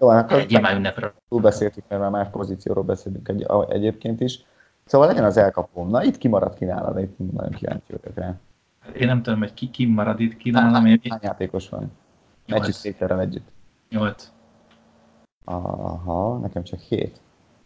[0.00, 1.12] Jó, hát akkor Egyéb már ünnepre.
[1.28, 4.44] túl beszéltük, mert már más pozícióról beszélünk egy, egyébként is.
[4.84, 5.90] Szóval legyen az elkapóm.
[5.90, 8.34] Na, itt kimaradt ki nálad, itt nagyon kíváncsi vagyok rá.
[8.92, 10.86] Én nem tudom, hogy ki, ki marad itt ki nálam.
[10.86, 11.92] Én, Hány játékos van?
[12.46, 13.48] Együtt Slaterrel együtt.
[13.90, 14.32] Nyolc.
[15.44, 17.20] Aha, nekem csak hét.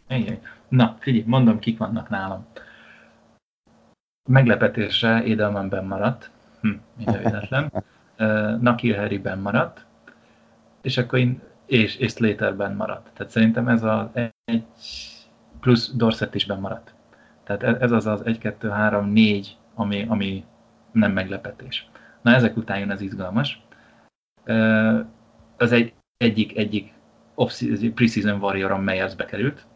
[0.08, 0.38] Igen.
[0.68, 2.46] Na, figyelj, mondom, kik vannak nálam.
[4.28, 7.72] Meglepetésre Edelman benn maradt, hm, minden véletlen.
[8.18, 9.86] Uh, Nakil Harry benn maradt,
[10.80, 13.10] és akkor én, és, és Slater benn maradt.
[13.12, 14.64] Tehát szerintem ez az egy,
[15.60, 16.94] plusz Dorset is benn maradt.
[17.44, 20.44] Tehát e- ez az az 1, 2, 3, 4, ami, ami
[20.98, 21.90] nem meglepetés.
[22.22, 23.62] Na ezek után jön az izgalmas.
[25.56, 26.92] Az egy, egyik, egyik
[27.94, 29.66] preseason warrior Meyers bekerült.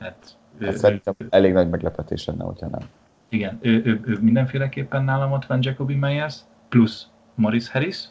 [0.00, 2.80] Tehát ő, Hát ő, szerintem elég nagy meglepetés lenne, hogyha nem.
[3.28, 8.04] igen, ő, ő, ő mindenféleképpen nálam ott van Jacoby Meyers, plusz Morris Harris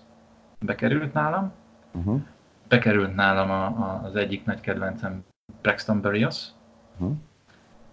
[0.59, 1.51] bekerült nálam.
[1.91, 2.21] Uh-huh.
[2.67, 5.23] Bekerült nálam a, a, az egyik nagy kedvencem
[5.61, 6.45] Braxton Berrios,
[6.99, 7.15] Uh-huh.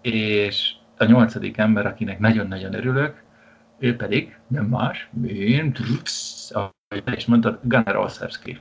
[0.01, 3.23] és a nyolcadik ember, akinek nagyon-nagyon örülök,
[3.83, 5.79] ő pedig nem más, mint,
[6.51, 8.61] ahogy te is mondtad, Gunnar Olszewski.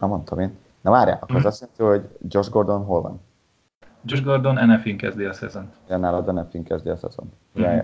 [0.00, 0.56] Na, mondtam én.
[0.80, 1.46] Na várjál, akkor az Mhm.
[1.46, 3.20] azt jelenti, hogy Josh Gordon hol van?
[4.04, 5.74] Josh Gordon NF-in kezdi a szezont.
[5.88, 7.32] Ja, nálad Neffin kezdi a szezon.
[7.52, 7.64] Mhm.
[7.64, 7.78] Mm-hmm.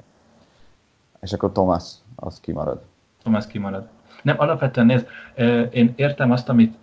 [1.20, 2.82] És akkor Thomas, az kimarad.
[3.18, 3.88] Thomas kimarad.
[4.22, 5.06] Nem, alapvetően nézd,
[5.70, 6.76] én értem azt, amit,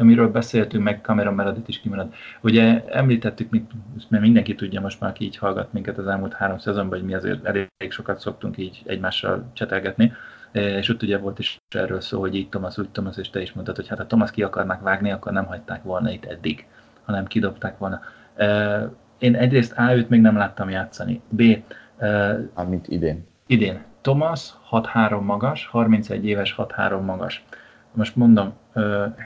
[0.00, 2.12] amiről beszéltünk, meg Cameron Meredith is kimarad.
[2.40, 3.50] Ugye említettük,
[4.08, 7.14] mert mindenki tudja most már, aki így hallgat minket az elmúlt három szezonban, hogy mi
[7.14, 10.12] azért elég sokat szoktunk így egymással csetelgetni,
[10.52, 13.52] és ott ugye volt is erről szó, hogy így Thomas, úgy Thomas, és te is
[13.52, 16.66] mondtad, hogy hát ha Thomas ki akarnák vágni, akkor nem hagyták volna itt eddig,
[17.04, 18.00] hanem kidobták volna.
[18.36, 18.84] Ö,
[19.18, 21.20] Én egyrészt A őt még nem láttam játszani.
[21.28, 21.42] B.
[21.98, 23.26] ö, Mármint idén.
[23.46, 27.44] idén Thomas 6-3 magas, 31 éves 6-3 magas.
[27.94, 28.52] Most mondom,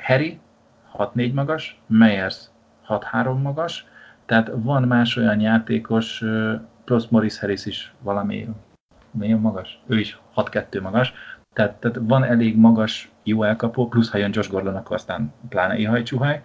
[0.07, 0.39] Harry
[0.97, 2.37] 6-4 magas, Meyers
[2.89, 3.87] 6-3 magas,
[4.27, 6.25] tehát van más olyan játékos,
[6.85, 8.49] plusz Morris Harris is valami
[9.11, 9.83] milyen magas?
[9.87, 11.13] Ő is 6-2 magas,
[11.55, 15.77] tehát, tehát van elég magas jó elkapó, plusz ha jön Josh Gordon, akkor aztán pláne
[15.77, 16.43] ihaj-csuhaj.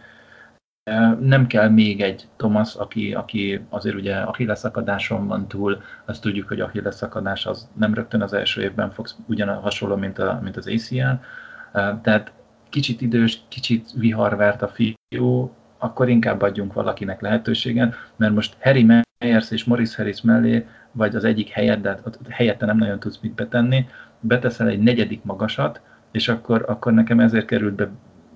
[1.19, 6.47] Nem kell még egy Thomas, aki, aki azért ugye Achilles szakadáson van túl, azt tudjuk,
[6.47, 10.57] hogy Achilles szakadás az nem rögtön az első évben fog ugyan hasonló, mint, a, mint
[10.57, 11.23] az ACL.
[11.71, 12.31] Tehát
[12.69, 19.51] kicsit idős, kicsit viharvert a fiú, akkor inkább adjunk valakinek lehetőséget, mert most Harry Meyers
[19.51, 21.99] és Morris Harris mellé, vagy az egyik helyet, de
[22.29, 23.85] helyette nem nagyon tudsz mit betenni,
[24.19, 27.89] beteszel egy negyedik magasat, és akkor, akkor nekem ezért került be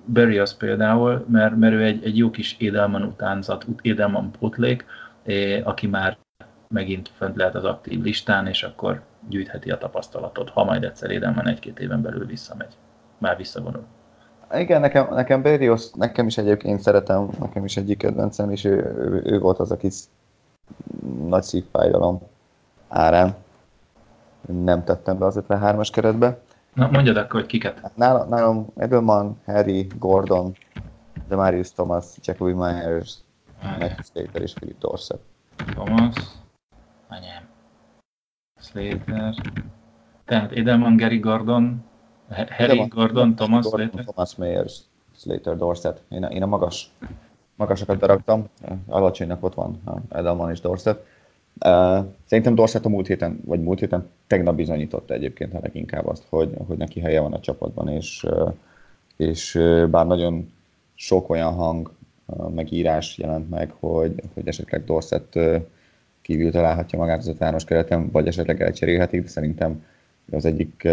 [0.04, 4.84] Berrios például, mert, mert ő egy, egy jó kis Edelman utánzat, Edelman pótlék,
[5.22, 6.16] eh, aki már
[6.68, 11.48] megint fönt lehet az aktív listán, és akkor gyűjtheti a tapasztalatot, ha majd egyszer Edelman
[11.48, 12.76] egy-két éven belül visszamegy.
[13.24, 13.84] Már visszavonul.
[14.52, 19.22] Igen, nekem, nekem Berrios, nekem is egyébként szeretem, nekem is egyik kedvencem, és ő, ő,
[19.24, 19.88] ő volt az, aki
[21.26, 22.20] nagy szívfájdalom
[22.88, 23.34] árán
[24.46, 26.38] nem tettem be az 53-as keretbe.
[26.74, 27.80] Na, mondjad akkor, hogy kiket.
[27.80, 30.52] Hát nálam, nálam Edelman, Harry, Gordon,
[31.28, 33.18] Demarius Thomas, Jacoby Myers,
[33.62, 35.20] Matthew Slater és Philip Dorset.
[35.56, 36.14] Thomas,
[37.08, 37.42] anyám,
[38.60, 39.34] Slater,
[40.24, 41.84] tehát Edelman, Gary Gordon,
[42.28, 44.04] Harry Gordon, Thomas Gordon, Slater.
[44.04, 44.78] Thomas Myers,
[45.16, 46.02] Slater, Dorset.
[46.08, 46.90] Én a, én a magas
[47.56, 48.48] magasakat beraktam,
[48.86, 51.06] alacsonynak ott van Edelman és Dorset.
[52.24, 56.54] Szerintem Dorset a múlt héten, vagy múlt héten tegnap bizonyította egyébként a leginkább azt, hogy,
[56.66, 58.26] hogy neki helye van a csapatban, és,
[59.16, 59.60] és
[59.90, 60.52] bár nagyon
[60.94, 61.92] sok olyan hang,
[62.54, 65.38] megírás jelent meg, hogy, hogy esetleg Dorset
[66.22, 69.84] kívül találhatja magát az ötváros kereten, vagy esetleg elcserélhetik, de szerintem
[70.32, 70.88] az egyik,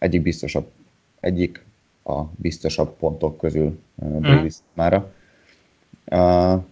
[0.00, 0.66] egyik biztosabb,
[1.20, 1.64] egyik
[2.04, 4.48] a biztosabb pontok közül Brady mm.
[4.72, 5.12] mára.
[6.10, 6.62] Uh,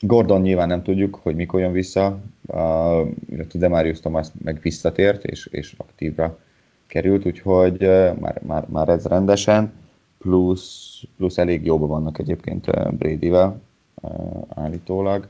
[0.00, 5.46] Gordon nyilván nem tudjuk, hogy mikor jön vissza, uh, illetve Demarius Thomas meg visszatért, és,
[5.46, 6.38] és aktívra
[6.86, 9.72] került, úgyhogy uh, már, már, már ez rendesen,
[10.18, 13.60] plusz, plusz elég jóban vannak egyébként uh, Brady-vel
[13.94, 15.28] uh, állítólag.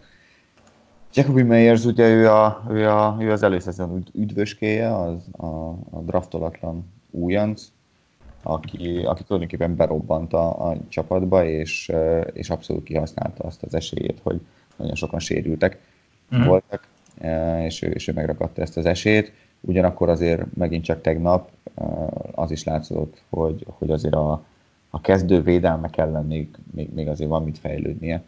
[1.15, 5.47] Jacobi Meyers, ugye ő, a, ő, a, ő az előszezon üdvöskéje, az a,
[5.91, 7.73] a draftolatlan újonc,
[8.43, 11.93] aki, aki tulajdonképpen berobbant a, a csapatba, és,
[12.33, 14.41] és abszolút kihasználta azt az esélyét, hogy
[14.77, 15.79] nagyon sokan sérültek
[16.37, 16.43] mm.
[16.43, 16.87] voltak,
[17.59, 19.33] és ő, és ő megragadta ezt az esélyt.
[19.61, 21.51] Ugyanakkor azért megint csak tegnap
[22.33, 24.45] az is látszott, hogy, hogy azért a,
[24.91, 28.23] a kezdő védelmek ellen még, még, még azért van mit fejlődnie.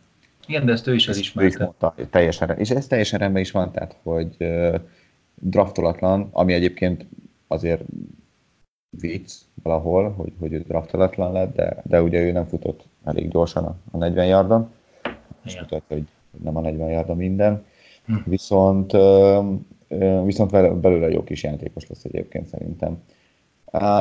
[0.46, 1.64] Igen, de ezt ő is elismerte.
[1.64, 4.36] Mondta, teljesen, és ez teljesen rendben is van, tehát hogy
[5.34, 7.06] draftolatlan, ami egyébként
[7.46, 7.82] azért
[9.00, 9.32] vicc
[9.62, 13.76] valahol, hogy, hogy ő draftolatlan lett, de, de ugye ő nem futott elég gyorsan a,
[13.90, 14.70] a 40 yardon,
[15.44, 16.06] és mutatja, hogy
[16.42, 17.64] nem a 40 yardon minden,
[18.06, 18.14] hm.
[18.24, 18.92] viszont,
[20.24, 23.02] viszont belőle jó kis játékos lesz egyébként szerintem.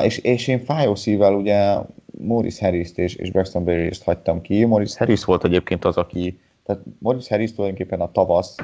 [0.04, 1.78] És, és én fájó szívvel ugye
[2.20, 4.66] Morris Harris-t és, és Braxton Berry-t hagytam ki.
[4.66, 8.56] Morris Harris volt egyébként az, aki, tehát Morris Harris tulajdonképpen a tavasz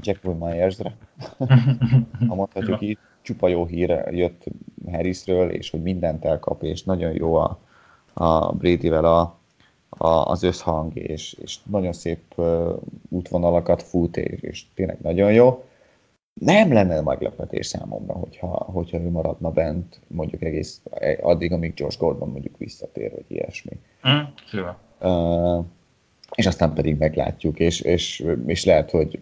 [0.00, 0.96] Jack Myers-re,
[2.28, 4.44] ha mondhatjuk így, csupa jó hír jött
[4.90, 7.58] Harrisről, és hogy mindent elkap, és nagyon jó a,
[8.12, 9.38] a Brady-vel a,
[9.88, 12.76] a, az összhang, és, és nagyon szép uh,
[13.08, 15.64] útvonalakat fut, és, és tényleg nagyon jó.
[16.40, 20.82] Nem lenne meglepetés számomra, hogyha, hogyha ő maradna bent, mondjuk egész
[21.20, 23.80] addig, amíg George Gordon mondjuk visszatér, vagy ilyesmi.
[24.08, 24.20] Mm,
[25.00, 25.64] uh,
[26.34, 29.20] és aztán pedig meglátjuk, és, és, és lehet, hogy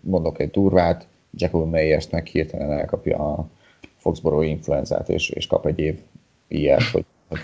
[0.00, 3.48] mondok egy durvát, Jacob Meyers-nek hirtelen elkapja a
[3.96, 6.00] Foxborough influenzát, és, és kap egy év
[6.48, 7.40] ilyet, hogy, hogy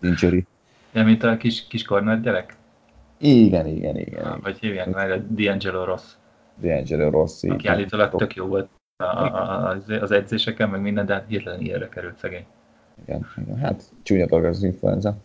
[0.00, 0.46] injury.
[0.92, 1.86] Ja, mint a kis, kis
[2.22, 2.56] gyerek?
[3.18, 4.24] Igen, igen, igen.
[4.24, 6.02] Ah, vagy hívják meg a D'Angelo Ross.
[6.62, 7.56] D'Angelo Ross, igen.
[7.56, 9.68] Aki állítólag tök jó volt a, a,
[10.00, 12.44] az edzéseken, meg minden, de hát hirtelen ilyenre került szegény.
[13.02, 15.16] Igen, igen, hát csúnya dolog az influenza.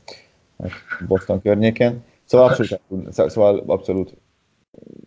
[1.07, 2.03] Boston környéken.
[2.25, 4.13] Szóval abszolút, szóval abszolút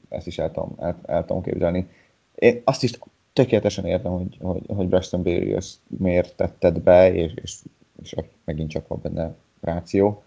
[0.09, 1.89] ezt is el tudom, el, el tudom képzelni.
[2.35, 2.99] Én azt is
[3.33, 7.59] tökéletesen értem, hogy, hogy, hogy Preston Barriers miért tetted be, és, és,
[8.03, 8.15] és
[8.45, 10.23] megint csak van benne ráció.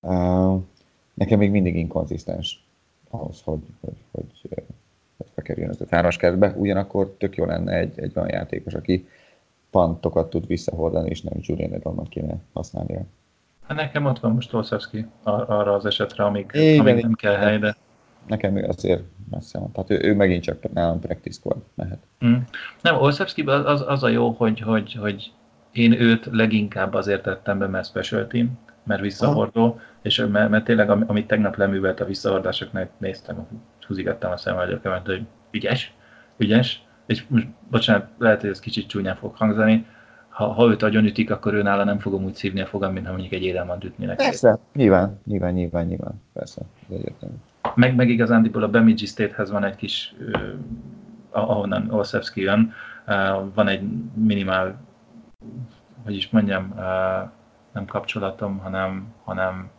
[0.00, 0.62] Uh,
[1.14, 2.64] nekem még mindig inkonzisztens
[3.10, 4.64] ahhoz, hogy, hogy, hogy, hogy
[5.34, 6.54] bekerüljön ez a hármas kertbe.
[6.56, 9.08] Ugyanakkor tök jó lenne egy, egy olyan játékos, aki
[9.70, 12.98] pantokat tud visszahordani, és nem Julian Edelman kéne használni.
[13.66, 17.58] Hát nekem ott van most Olszewski arra az esetre, amíg, Igen, amíg nem kell hely,
[17.58, 17.76] de
[18.26, 19.72] nekem még azért messze van.
[19.72, 21.40] Tehát ő, ő megint csak nálam practice
[21.74, 21.98] mehet.
[22.24, 22.34] Mm.
[22.80, 25.32] Nem, Olszewski az, az, a jó, hogy, hogy, hogy
[25.72, 29.80] én őt leginkább azért tettem be, mert special team, mert visszahordó, ah.
[30.02, 33.46] és mert, mert tényleg, amit tegnap leművelt a visszahordásoknak, néztem,
[33.86, 35.94] húzigattam a szemem hogy ügyes,
[36.36, 39.86] ügyes, és most, bocsánat, lehet, hogy ez kicsit csúnyán fog hangzani,
[40.28, 43.12] ha, ha őt agyon ütik, akkor nála nem fogom úgy szívni a fogam, mint ha
[43.12, 44.16] mondjuk egy édelmant ütnének.
[44.16, 47.34] Persze, nyilván, nyilván, nyilván, nyilván, persze, ez egyértelmű.
[47.74, 50.54] Meg, meg igazándiból a Bemidji State-hez van egy kis, uh,
[51.30, 52.72] ahonnan Olszewski jön,
[53.06, 53.82] uh, van egy
[54.14, 54.80] minimál,
[56.04, 57.30] hogy is mondjam, uh,
[57.72, 59.70] nem kapcsolatom, hanem, hanem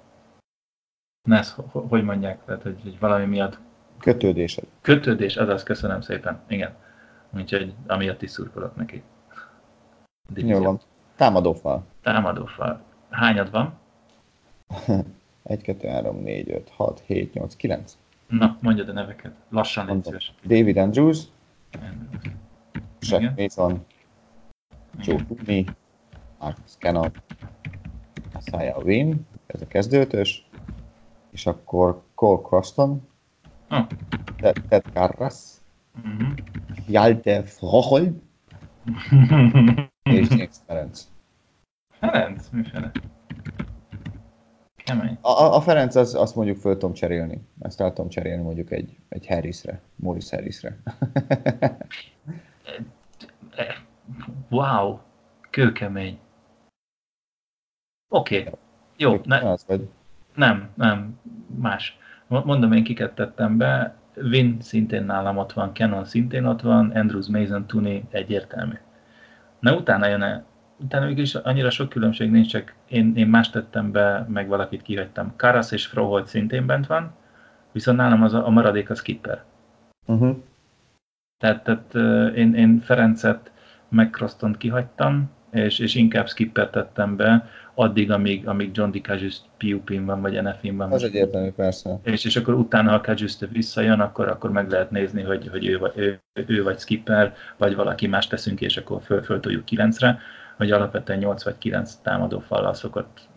[1.27, 3.59] ne, ezt, hogy mondják, tehát, hogy, hogy valami miatt
[3.99, 4.63] Kötődésed.
[4.81, 6.73] Kötődés, az az, köszönöm szépen, igen.
[7.35, 9.03] Úgyhogy amiatt is szurkolok neki.
[10.29, 10.57] Divízió.
[10.57, 10.79] Jó van.
[11.15, 11.85] Támadófal.
[12.01, 12.81] Támadófal.
[13.09, 13.73] Hányad van?
[15.45, 17.97] 1, 2, 3, 4, 5, 6, 7, 8, 9.
[18.27, 19.35] Na, mondjad a neveket.
[19.49, 20.33] Lassan légy szíves.
[20.43, 21.23] David Andrews,
[22.99, 23.85] Jack Mason,
[24.99, 25.65] Joe Tooney,
[26.39, 27.11] Marcus Cannon,
[28.39, 30.47] Isaiah Wynn, ez a kezdőtös,
[31.31, 33.07] és akkor Cole Croston,
[33.69, 33.87] oh.
[34.37, 35.35] Ted, Ted Carras,
[36.03, 36.33] uh-huh.
[36.85, 38.13] Hjalte Froholt,
[40.03, 41.07] és James Ferenc.
[41.89, 42.49] Ferenc?
[42.51, 42.91] Mifele?
[44.85, 45.17] Kemény.
[45.21, 47.41] A, a Ferenc az, azt mondjuk föl tudom cserélni.
[47.59, 50.77] Ezt el tudom cserélni mondjuk egy, egy Harrisre, Morris Harrisre.
[54.49, 54.99] wow,
[55.49, 56.19] kőkemény.
[58.09, 58.53] Oké, okay.
[58.97, 59.21] jó.
[59.23, 59.89] Ne, az vagy.
[60.35, 61.19] Nem, nem,
[61.59, 61.97] más.
[62.27, 67.27] Mondom, én kiket tettem be, Vin szintén nálam ott van, Canon szintén ott van, Andrews
[67.27, 68.75] Mason Tooney egyértelmű.
[69.59, 70.45] Na utána jön
[70.77, 75.33] utána mégis annyira sok különbség nincs, csak én, én más tettem be, meg valakit kihagytam.
[75.35, 77.13] Karas és Froholt szintén bent van,
[77.71, 79.43] viszont nálam az a, a maradék a skipper.
[80.05, 80.37] Uh-huh.
[81.37, 81.95] Tehát, tehát
[82.35, 83.51] én, én Ferencet
[83.89, 90.05] meg Crostont kihagytam, és, és inkább skipper tettem be, addig, amíg, amíg John DiCagius PUP-n
[90.05, 90.91] van, vagy NF-n van.
[90.91, 91.99] Az egyértelmű, persze.
[92.03, 95.91] És, és akkor utána, ha Cagius visszajön, akkor, akkor meg lehet nézni, hogy, hogy ő,
[95.95, 100.19] ő, ő, vagy skipper, vagy valaki más teszünk, és akkor föl, föltoljuk 9-re,
[100.57, 103.27] hogy alapvetően 8 vagy 9 támadó fallal szokott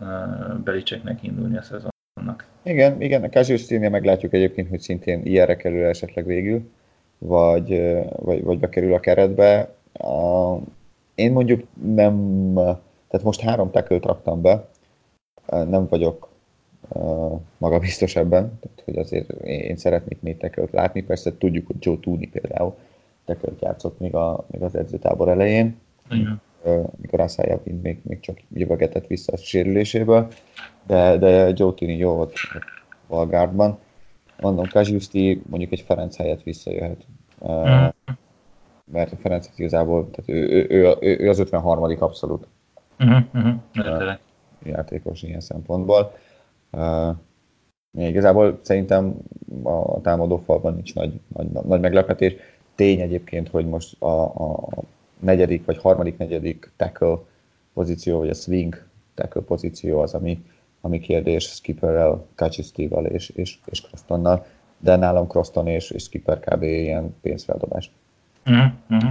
[0.65, 2.47] Belicseknek indulni a szezonnak.
[2.63, 6.71] Igen, igen, a Cagius meglátjuk egyébként, hogy szintén ilyenre kerül esetleg végül,
[7.19, 7.69] vagy,
[8.17, 9.75] vagy, vagy bekerül a keretbe.
[9.93, 10.55] A,
[11.15, 12.55] én mondjuk nem
[13.09, 14.69] tehát most három tekőt raktam be,
[15.47, 16.29] nem vagyok
[16.89, 21.97] uh, magabiztos ebben, tehát hogy azért én szeretnék még tekölt látni, persze tudjuk, hogy Joe
[22.01, 22.77] Tooney például
[23.25, 25.77] tekölt játszott még, a, még az edzőtábor elején,
[26.11, 26.41] Igen.
[26.63, 30.29] Uh, mikor Aszája még, még csak jövögetett vissza a sérüléséből,
[30.87, 32.33] de, de Joe Tooney jó volt
[33.07, 33.79] Valgárdban.
[34.41, 37.07] Mondom, Kaziuszti mondjuk egy Ferenc helyett visszajöhet.
[37.39, 37.89] Uh,
[38.93, 41.97] mert a Ferenc igazából, tehát ő, ő, ő, ő az 53.
[41.99, 42.47] abszolút
[42.99, 44.19] uh-huh, uh-huh.
[44.63, 46.13] játékos ilyen szempontból.
[47.99, 49.15] Igazából szerintem
[49.63, 52.35] a támadó falban nincs nagy, nagy, nagy meglepetés.
[52.75, 54.69] Tény egyébként, hogy most a, a
[55.21, 57.17] negyedik vagy harmadik, negyedik tackle
[57.75, 60.45] pozíció, vagy a swing tackle pozíció az, ami,
[60.81, 64.47] ami kérdés Skipperrel, Kacsiszival és, és, és Crostonnal,
[64.79, 66.63] de nálam Croston és, és Skipper kb.
[66.63, 67.91] ilyen pénzfeldobás.
[68.47, 69.11] Uh-huh.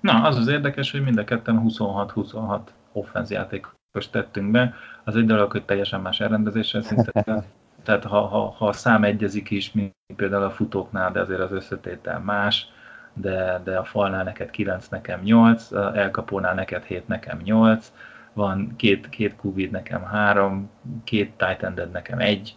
[0.00, 2.60] Na, az az érdekes, hogy mind a ketten 26-26
[2.92, 4.74] offenz játékos tettünk be.
[5.04, 7.12] Az egy dolog, hogy teljesen más elrendezéssel szinte.
[7.84, 11.52] Tehát ha, ha, ha a szám egyezik is, mint például a futóknál, de azért az
[11.52, 12.66] összetétel más,
[13.12, 17.92] de, de a falnál neked 9, nekem 8, elkapónál neked 7, nekem 8,
[18.32, 20.70] van két, két QB nekem 3,
[21.04, 22.56] két tight ended nekem 1.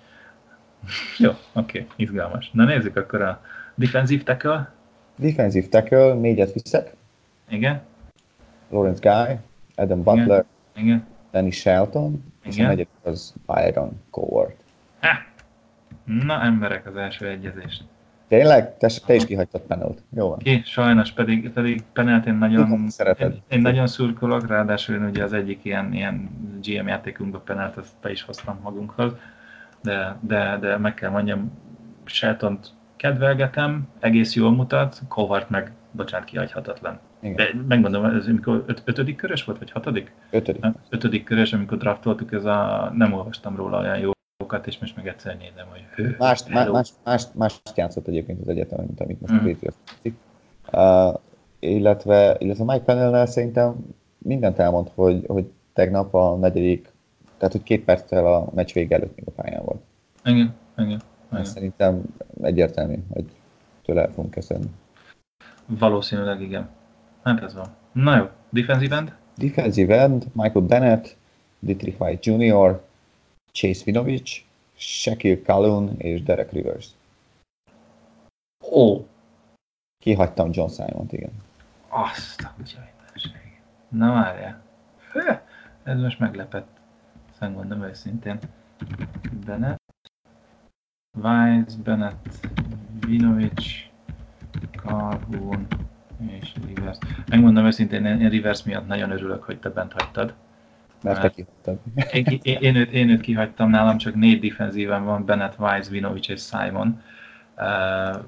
[1.18, 2.50] Jó, oké, okay, izgalmas.
[2.54, 3.42] Na nézzük akkor a
[3.76, 4.72] defensive tackle.
[5.16, 6.94] Defensive tackle, négyet viszek.
[7.50, 7.82] Igen.
[8.70, 9.38] Lawrence Guy,
[9.76, 10.46] Adam Butler,
[10.76, 11.06] Igen.
[11.32, 12.24] Danny Shelton, Igen.
[12.44, 14.56] és a negyedik az Byron Coward.
[16.06, 17.84] Na emberek, az első egyezés.
[18.28, 18.78] Tényleg?
[18.78, 20.04] Te, te is kihagytad penelt.
[20.16, 20.38] Jó van.
[20.38, 25.34] Ki, sajnos, pedig, pedig penelt én nagyon, én, én, nagyon szurkolok, ráadásul én ugye az
[25.34, 26.30] egyik ilyen, ilyen
[26.62, 29.12] GM játékunkban penelt, azt be is hoztam magunkhoz,
[29.82, 31.52] de, de, de meg kell mondjam,
[32.04, 32.60] shelton
[32.96, 37.00] kedvelgetem, egész jól mutat, Cowart meg, bocsánat, kihagyhatatlan.
[37.20, 37.36] Igen.
[37.36, 40.12] De megmondom, ez amikor öt, ötödik körös volt, vagy hatodik?
[40.30, 40.66] Ötödik.
[40.90, 43.98] Ötödik körös, amikor draftoltuk, ez a, nem olvastam róla olyan
[44.40, 48.48] jókat, és most meg egyszer nézem, hogy hő, mást, más, más, más, játszott egyébként az
[48.48, 49.38] egyetemen, mint amit most mm.
[49.38, 49.76] a Patriots
[50.72, 51.22] uh,
[51.60, 53.76] illetve, illetve Mike Pennell szerintem
[54.18, 56.92] mindent elmond, hogy, hogy tegnap a negyedik,
[57.38, 59.82] tehát hogy két perccel a meccs vége előtt még a pályán volt.
[60.24, 61.02] Igen, igen.
[61.32, 61.46] igen.
[61.46, 62.02] Szerintem
[62.42, 63.26] egyértelmű, hogy
[63.86, 64.66] tőle el fogunk kezdeni.
[65.66, 66.70] Valószínűleg igen.
[67.24, 67.68] Hát ez van.
[67.92, 69.16] Na jó, defensive end?
[69.38, 71.16] Defensive end, Michael Bennett,
[71.60, 72.82] Dietrich White Jr.,
[73.56, 74.44] Chase Vinovich,
[74.76, 76.88] Shaquille Calhoun és Derek Rivers.
[78.72, 78.96] Ó!
[78.96, 79.06] Oh.
[80.04, 81.32] Kihagytam John Simon-t, igen.
[81.88, 82.54] Azt a
[83.88, 84.62] Na várjál.
[85.84, 86.68] Ez most meglepett.
[87.34, 88.40] Szóval mondom őszintén.
[89.46, 89.82] Bennett,
[91.22, 92.48] Weiss, Bennett,
[93.00, 93.90] Vinovich,
[94.72, 95.68] Calhoun,
[96.28, 96.98] és Rivers.
[97.28, 100.34] Megmondom őszintén, én Rivers miatt nagyon örülök, hogy te bent hagytad.
[101.02, 101.80] Mert te kihagytad.
[102.12, 106.28] Én, én, én, őt, én őt kihagytam, nálam csak négy defenzíven van, Bennett, Wise, Vinovic
[106.28, 107.02] és Simon.
[107.58, 108.24] Uh,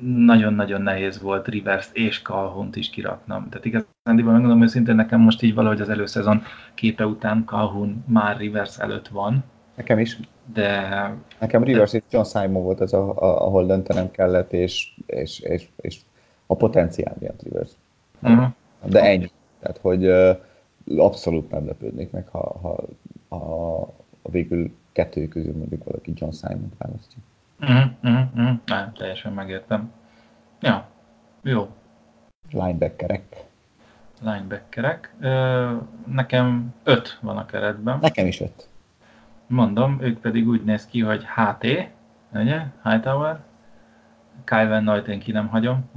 [0.00, 3.48] nagyon-nagyon nehéz volt Rivers és Calhoun is kiraknom.
[3.48, 6.42] Tehát igazán megmondom őszintén, nekem most így valahogy az előszezon
[6.74, 9.44] képe után Calhoun már Rivers előtt van.
[9.74, 10.18] Nekem is.
[10.52, 10.88] De...
[11.38, 11.96] Nekem Rivers de...
[11.96, 15.98] és John Simon volt az, a, a, ahol döntenem kellett, és, és, és, és
[16.46, 17.70] a potenciál miatt Rivers.
[18.22, 18.46] Uh-huh.
[18.84, 19.30] De ennyi.
[19.60, 20.36] Tehát, hogy uh,
[20.96, 22.84] abszolút nem lepődnék meg, ha, ha,
[23.28, 23.80] ha
[24.22, 27.18] a végül kettő közül mondjuk valaki John Simon választja.
[27.60, 28.58] Uh-huh, uh-huh, uh-huh.
[28.66, 29.92] Nem, teljesen megértem.
[30.60, 30.88] Ja,
[31.42, 31.68] jó.
[32.50, 33.44] Linebackerek.
[34.20, 35.14] Linebackerek.
[35.20, 35.76] Ö,
[36.06, 37.98] nekem öt van a keretben.
[38.00, 38.68] Nekem is öt.
[39.46, 41.66] Mondom, ők pedig úgy néz ki, hogy HT,
[42.32, 42.62] ugye?
[42.82, 43.40] Hightower,
[44.46, 45.90] Kyle Van Noy-t én ki nem hagyom,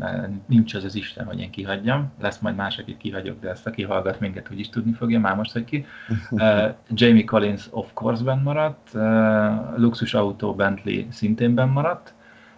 [0.46, 2.12] nincs az az Isten, hogy én kihagyjam.
[2.20, 5.36] Lesz majd más, akit kihagyok, de ezt aki hallgat minket úgy is tudni fogja, már
[5.36, 5.86] most, hogy ki.
[6.32, 6.70] Uh,
[7.00, 12.14] Jamie Collins of course ben maradt, uh, Luxus Auto Bentley szintén ben maradt,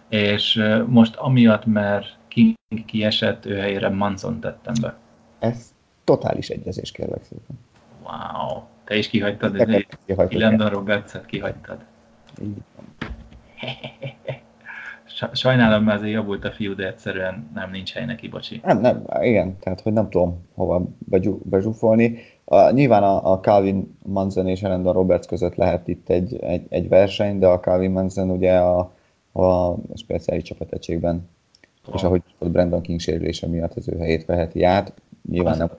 [0.08, 4.96] és uh, most amiatt, mert King kiesett, ő helyére Manson tettem be.
[5.38, 5.74] Ez
[6.04, 7.58] totális egyezés, kérlek szépen.
[8.02, 9.84] Wow, te is kihagytad, de
[10.30, 11.84] Landon Roberts-et kihagytad.
[12.42, 12.56] Így
[15.32, 18.60] Sajnálom, mert azért javult a fiú, de egyszerűen nem nincs hely neki, bocsi.
[18.64, 20.82] Nem, nem, igen, tehát hogy nem tudom hova
[21.42, 22.18] bezsúfolni.
[22.44, 26.88] A, nyilván a, a Calvin Manzen és Elendon Roberts között lehet itt egy, egy, egy
[26.88, 28.92] verseny, de a Calvin Manzen ugye a,
[29.32, 31.28] a speciális csapategységben,
[31.86, 31.94] oh.
[31.94, 34.92] és ahogy a Brandon King sérülése miatt az ő helyét veheti át,
[35.28, 35.70] nyilván nem,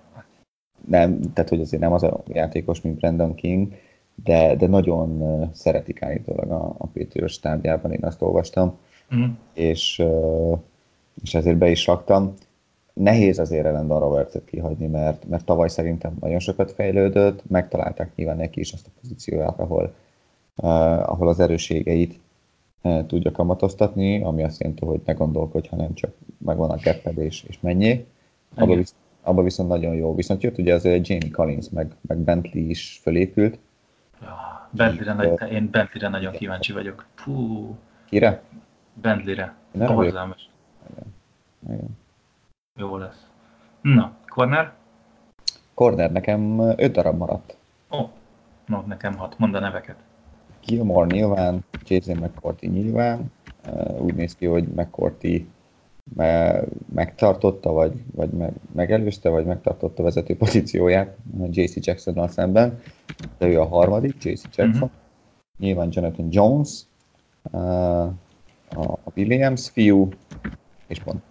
[0.88, 3.74] nem, tehát hogy azért nem az a játékos, mint Brandon King,
[4.24, 8.78] de, de nagyon szeretik állítólag a, a Patriots stábjában, én azt olvastam,
[9.16, 9.24] mm.
[9.54, 10.04] és,
[11.24, 12.34] és ezért be is raktam.
[12.94, 18.60] Nehéz azért Elendon Roberts-et kihagyni, mert, mert tavaly szerintem nagyon sokat fejlődött, megtalálták nyilván neki
[18.60, 19.94] is azt a pozícióját, ahol,
[20.56, 22.20] uh, ahol az erőségeit
[22.82, 27.60] uh, tudja kamatoztatni, ami azt jelenti, hogy ne gondolkodj, hanem csak megvan a keppedés és
[27.60, 28.06] mennyi.
[28.56, 30.16] Abba, visz, abba viszont nagyon jó.
[30.16, 33.58] Viszont jött ugye az Jamie Collins, meg, meg Bentley is fölépült,
[34.70, 37.06] Bentleyre, nagy, én Bentleyre nagyon kíváncsi vagyok.
[37.14, 37.76] Fú.
[38.10, 38.42] Kire?
[39.02, 39.56] Bentleyre.
[39.72, 40.50] Borzalmas.
[42.76, 43.28] Jó lesz.
[43.82, 44.74] Na, corner?
[45.74, 47.58] Corner nekem öt darab maradt.
[47.92, 48.10] Ó, oh,
[48.66, 49.38] no, nekem hat.
[49.38, 49.96] Mondd a neveket.
[50.66, 53.32] Gilmore nyilván, Jason McCourty nyilván.
[54.00, 55.48] Úgy néz ki, hogy McCourty
[56.94, 58.30] megtartotta, vagy, vagy
[58.74, 61.18] megelőzte, vagy megtartotta a vezető pozícióját
[61.50, 62.80] JC Jacksonnal szemben,
[63.38, 64.70] de ő a harmadik, JC Jackson.
[64.70, 64.90] Uh-huh.
[65.58, 66.82] Nyilván Jonathan Jones,
[68.76, 70.10] a Williams fiú,
[70.88, 71.22] és pont.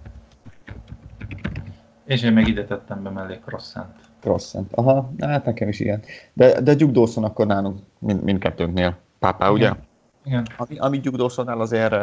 [2.04, 3.94] És én meg ide tettem be mellé Crossant.
[4.20, 6.02] Crossant, aha, hát nekem is igen.
[6.32, 8.96] De, de Duke Dawson akkor nálunk mind, mindkettőnknél.
[9.18, 9.72] Pápá, ugye?
[10.24, 10.46] Igen.
[10.56, 11.94] Ami, ami Duke Dawsonnál azért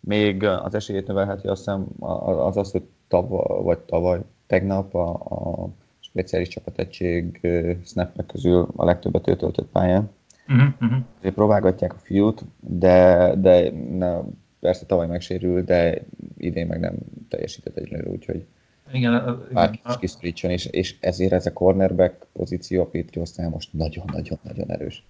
[0.00, 5.68] még az esélyét növelheti, azt hiszem, az az, hogy tavaly, vagy tavaly, tegnap a, a
[6.00, 7.40] speciális csapategység
[7.84, 10.10] snapek közül a legtöbbet ő töltött pályán.
[10.48, 11.32] Uh-huh, uh-huh.
[11.32, 14.24] próbálgatják a fiút, de, de na,
[14.62, 16.02] persze tavaly megsérül, de
[16.36, 16.94] idén meg nem
[17.28, 18.46] teljesített egyenlőre, úgyhogy
[18.92, 24.70] igen, bárki is kiszorítson, és, és ezért ez a cornerback pozíció a Patriotsnál most nagyon-nagyon-nagyon
[24.70, 25.04] erős.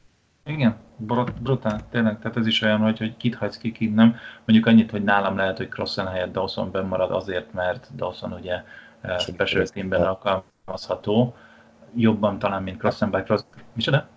[0.44, 0.76] Igen,
[1.40, 4.16] brutál, tényleg, tehát ez is olyan, hogy, hogy kit hagysz ki, kit nem.
[4.44, 8.56] Mondjuk annyit, hogy nálam lehet, hogy Crossen helyett Dawson marad azért, mert Dawson ugye
[9.18, 11.34] special teamben alkalmazható,
[11.94, 13.40] jobban talán, mint Crossen by Cross.
[13.72, 14.08] Micsoda?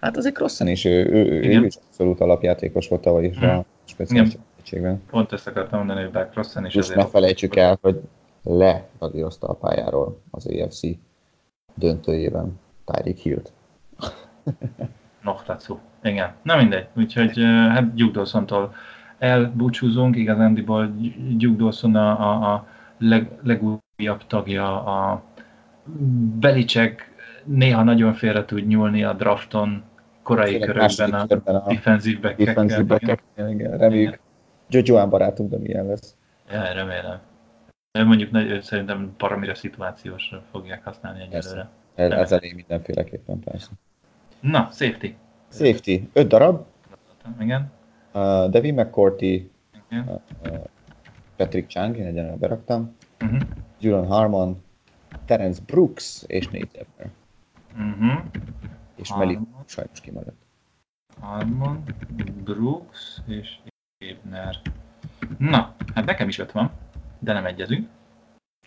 [0.00, 3.48] Hát azért Crossen is, ő, ő, ő is abszolút alapjátékos volt tavaly is hmm.
[3.48, 5.02] a speciális egységben.
[5.10, 6.74] Pont ezt akartam mondani, hogy by Crossen is.
[6.74, 8.00] És ne felejtsük el, hogy
[8.42, 10.80] le radírozta a pályáról az AFC
[11.74, 13.52] döntőjében Tyreek Hill-t.
[15.22, 15.78] Noktatsu.
[16.02, 16.86] Igen, na mindegy.
[16.96, 17.38] Úgyhogy
[17.68, 18.74] hát Duke Dawson-tól
[19.18, 20.94] elbúcsúzunk, igazándiból
[21.36, 22.66] Duke Dawson a, a, a
[22.98, 25.22] leg, legújabb tagja a
[26.38, 27.12] Belicek
[27.44, 29.82] néha nagyon félre tud nyúlni a drafton
[30.22, 32.20] korai Tényleg körökben a, a defensív
[32.86, 33.50] backekkel.
[33.50, 34.22] Igen, reméljük.
[34.68, 36.16] Jojoan barátunk, de milyen lesz.
[36.50, 37.20] Ja, remélem.
[37.92, 41.68] Mondjuk szerintem paramira szituációs fogják használni egyelőre.
[41.94, 43.70] Ez, ez elég mindenféleképpen persze.
[44.40, 45.14] Na, safety.
[45.50, 46.00] Safety.
[46.12, 46.66] Öt darab.
[47.40, 47.72] Igen.
[48.12, 49.50] Uh, Devin McCourty,
[49.90, 50.22] Igen.
[50.42, 50.58] Uh,
[51.36, 52.96] Patrick Chang, én egyenlően beraktam.
[53.20, 53.40] Uh-huh.
[53.80, 54.62] Julian Harmon,
[55.24, 57.10] Terence Brooks és Nate Ebner.
[57.76, 58.24] Uh-huh.
[58.96, 60.42] És Meli sajnos kimaradt.
[61.20, 61.82] Harmon,
[62.44, 63.58] Brooks és
[64.08, 64.60] Ebner.
[65.38, 66.70] Na, hát nekem is öt van,
[67.18, 67.88] de nem egyezünk.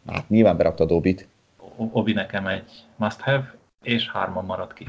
[0.05, 1.27] Hát nyilván beraktad Obit.
[1.75, 4.87] Obi nekem egy must have, és hárman maradt ki.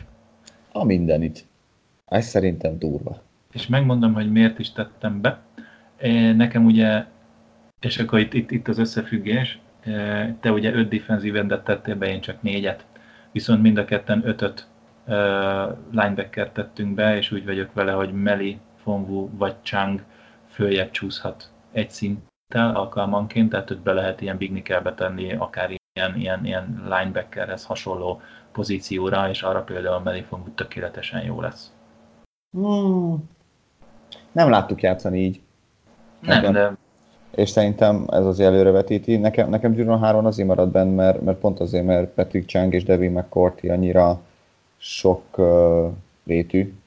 [0.73, 1.47] A mindenit.
[2.05, 3.23] Ez szerintem durva.
[3.53, 5.41] És megmondom, hogy miért is tettem be.
[6.35, 7.05] Nekem ugye,
[7.81, 9.59] és akkor itt, itt, itt az összefüggés,
[10.41, 12.85] te ugye öt defensív endet tettél be, én csak négyet.
[13.33, 14.67] Viszont mind a ketten ötöt
[15.07, 15.15] uh,
[15.91, 20.03] linebacker tettünk be, és úgy vagyok vele, hogy Meli, Fonvu vagy Chang
[20.59, 26.17] följebb csúszhat egy szinttel alkalmanként, tehát őt be lehet ilyen big nickelbe tenni, akár ilyen,
[26.17, 28.21] ilyen, ilyen linebackerhez hasonló
[28.53, 31.73] pozícióra, és arra például Melifon tökéletesen jó lesz.
[32.57, 33.29] Hmm.
[34.33, 35.41] Nem láttuk játszani így.
[36.21, 36.53] Nem, nekem.
[36.53, 36.77] de...
[37.31, 39.17] És szerintem ez az előrevetíti.
[39.17, 42.85] Nekem, nekem Gyuron 3 azért maradt benne, mert, mert pont azért, mert Patrick Chang és
[42.85, 44.21] Devin McCourty annyira
[44.77, 45.93] sok uh,
[46.27, 46.78] rétű,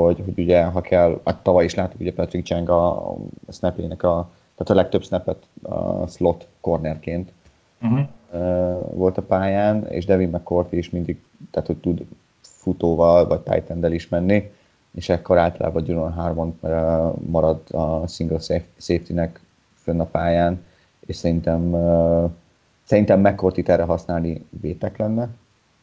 [0.00, 3.10] hogy, hogy ugye, ha kell, hát tavaly is láttuk ugye Patrick Chang a,
[3.46, 7.32] a snapjének a tehát a legtöbb snapet a slot cornerként
[7.82, 8.06] uh-huh.
[8.94, 12.06] volt a pályán, és Devin McCourt is mindig, tehát hogy tud
[12.40, 14.50] futóval vagy tight is menni,
[14.94, 16.58] és ekkor általában Julian Harmon
[17.30, 18.38] marad a single
[18.76, 19.40] safety-nek
[19.74, 20.64] fönn a pályán,
[21.06, 21.76] és szerintem,
[22.84, 25.28] szerintem McCourt itt erre használni vétek lenne,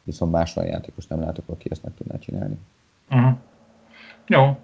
[0.04, 2.58] viszont más olyan játékos nem látok, aki ezt meg tudná csinálni.
[3.10, 3.38] Uh-huh.
[4.30, 4.58] Jó,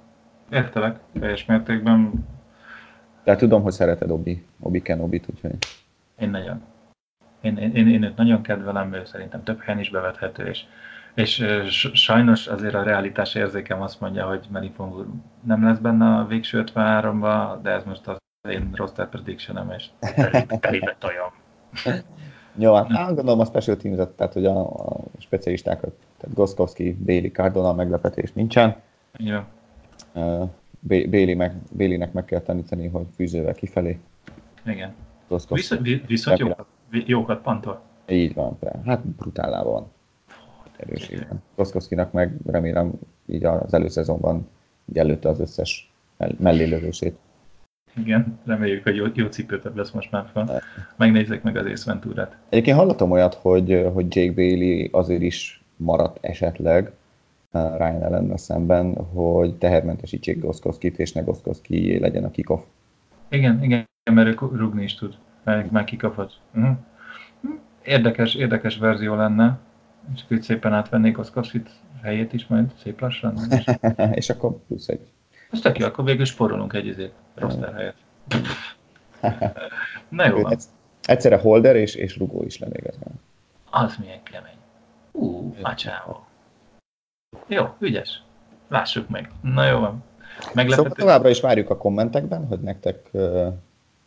[0.51, 2.25] értelek, teljes mértékben.
[3.23, 5.57] De tudom, hogy szereted Obi, Obi Kenobit, úgyhogy...
[6.19, 6.63] Én nagyon.
[7.41, 10.63] Én, én, én, én őt nagyon kedvelem, ő szerintem több helyen is bevethető, és,
[11.13, 11.43] és
[11.93, 15.05] sajnos azért a realitás érzékem azt mondja, hogy Melipong
[15.43, 18.17] nem lesz benne a végső 53-ba, de ez most az
[18.49, 19.89] én roster prediction és
[20.59, 21.31] telébe tojom.
[22.57, 27.73] Jó, hát gondolom a special teams tehát hogy a, a specialistákat, tehát Goskowski, Bailey, Cardona
[27.73, 28.75] meglepetés nincsen.
[29.17, 29.37] Jó.
[30.13, 30.49] Uh,
[30.87, 33.99] Bailey meg, Baileynek meg kell tanítani, hogy fűzővel kifelé.
[34.65, 34.93] Igen.
[35.49, 37.81] Viszont, viszont jókat, jókat pantol.
[38.09, 39.91] Így van, hát brutálában van.
[40.77, 41.43] Erőségben.
[41.55, 42.91] Goskowskinak meg remélem
[43.25, 44.47] így az előszezonban
[44.89, 45.91] így előtte az összes
[46.37, 47.17] mellélövését.
[47.97, 50.61] Igen, reméljük, hogy jó, jó cipőtebb lesz most már fel.
[50.95, 52.37] Megnézzék meg az Ace Venturát.
[52.49, 56.91] Egyébként hallottam olyat, hogy, hogy Jake Bailey azért is maradt esetleg
[57.77, 62.61] Ryan ellen szemben, hogy tehermentesítsék Goszkoszkit, és ne Goszkoszki legyen a kikoff.
[63.29, 66.33] Igen, igen, mert ő rugni is tud, meg már kikaphat.
[66.55, 66.77] Uh-huh.
[67.83, 69.59] Érdekes, érdekes verzió lenne,
[70.15, 71.69] csak úgy szépen átvennék Goszkoszkit
[72.01, 73.37] helyét is majd szép lassan.
[73.49, 73.65] És,
[74.19, 75.13] és akkor plusz egy
[75.51, 77.95] ez tök jó, akkor végül sporolunk egy izét, roster helyet.
[80.09, 80.57] Na jó van.
[81.03, 83.19] Egyszerre holder és, és rugó is lenne igazán.
[83.69, 84.57] Az milyen kemény.
[85.11, 86.25] Ú, macsávó.
[87.47, 88.21] Jó, ügyes.
[88.67, 89.31] Lássuk meg.
[89.41, 90.03] Na jó van.
[90.53, 90.73] Meglepető.
[90.73, 93.47] Szóval továbbra is várjuk a kommentekben, hogy nektek uh,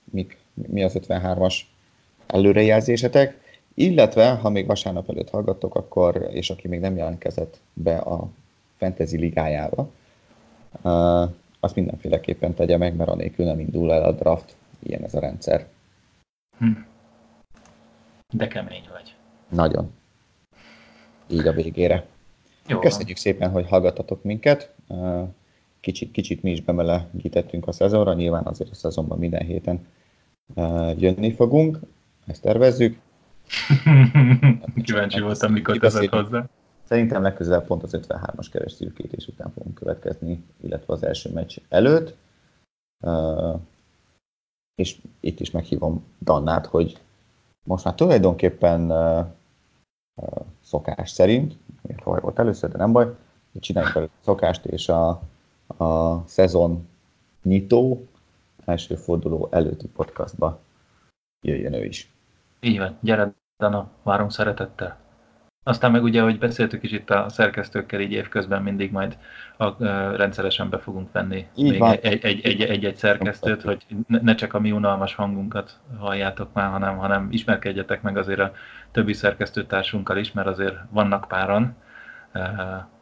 [0.05, 1.61] mik, mi az 53-as
[2.27, 3.41] előrejelzésetek,
[3.75, 8.29] illetve ha még vasárnap előtt hallgattok, akkor, és aki még nem jelentkezett be a
[8.77, 9.91] Fantasy ligájába,
[10.83, 14.57] uh, azt mindenféleképpen tegye meg, mert anélkül nem indul el a draft.
[14.79, 15.67] Ilyen ez a rendszer.
[16.59, 16.71] Hm.
[18.33, 19.15] De kemény vagy.
[19.49, 19.93] Nagyon.
[21.29, 22.07] Így a végére.
[22.69, 24.75] Jó Köszönjük szépen, hogy hallgattatok minket.
[25.81, 29.87] Kicsit, kicsit mi is bemelegítettünk a szezonra, nyilván azért a szezonban minden héten
[30.97, 31.79] jönni fogunk,
[32.27, 32.99] ezt tervezzük.
[34.85, 36.49] Kíváncsi voltam, mikor teszed hozzá.
[36.83, 42.17] Szerintem legközelebb pont az 53-as keres szürkítés után fogunk következni, illetve az első meccs előtt.
[43.01, 43.61] Uh,
[44.75, 46.99] és itt is meghívom Dannát, hogy
[47.65, 49.27] most már tulajdonképpen uh,
[50.15, 51.57] uh, szokás szerint,
[52.09, 53.05] hol volt először, de nem baj,
[53.53, 55.09] hogy csináljunk el szokást, és a,
[55.77, 56.89] a szezon
[57.43, 58.07] nyitó
[58.65, 60.61] első forduló előtti podcastba
[61.41, 62.13] jöjjön ő is.
[62.61, 64.97] Így van, gyere Dana, várunk szeretettel.
[65.63, 69.19] Aztán meg ugye, hogy beszéltük is itt a szerkesztőkkel így évközben mindig majd
[69.57, 71.83] a, a, rendszeresen be fogunk venni így még
[72.63, 78.17] egy-egy szerkesztőt, hogy ne csak a mi unalmas hangunkat halljátok már, hanem, hanem ismerkedjetek meg
[78.17, 78.53] azért a
[78.91, 81.77] többi szerkesztőtársunkkal is, mert azért vannak páran,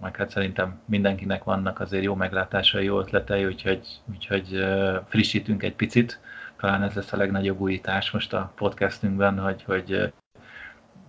[0.01, 4.67] meg hát szerintem mindenkinek vannak azért jó meglátásai, jó ötletei, úgyhogy, úgyhogy
[5.09, 6.21] frissítünk egy picit.
[6.57, 10.13] Talán ez lesz a legnagyobb újítás most a podcastünkben, hogy, hogy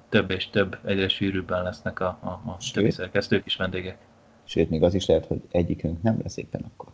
[0.10, 3.98] több és több, egyre sűrűbben lesznek a, a, a többi szerkesztők is vendégek.
[4.44, 6.94] Sőt, még az is lehet, hogy egyikünk nem lesz éppen akkor.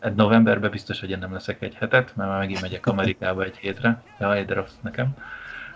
[0.00, 3.56] Hát novemberben biztos, hogy én nem leszek egy hetet, mert már megint megyek Amerikába egy
[3.56, 4.02] hétre.
[4.20, 5.16] Ja, egy rossz nekem.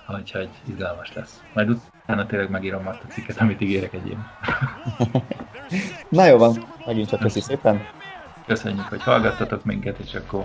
[0.08, 1.42] Úgyhogy izgalmas lesz.
[1.54, 4.16] Majd utána tényleg megírom azt a cikket, amit ígérek egy év.
[6.08, 7.80] Na jó van, megint csak köszi szépen.
[8.46, 10.44] Köszönjük, hogy hallgattatok minket, és akkor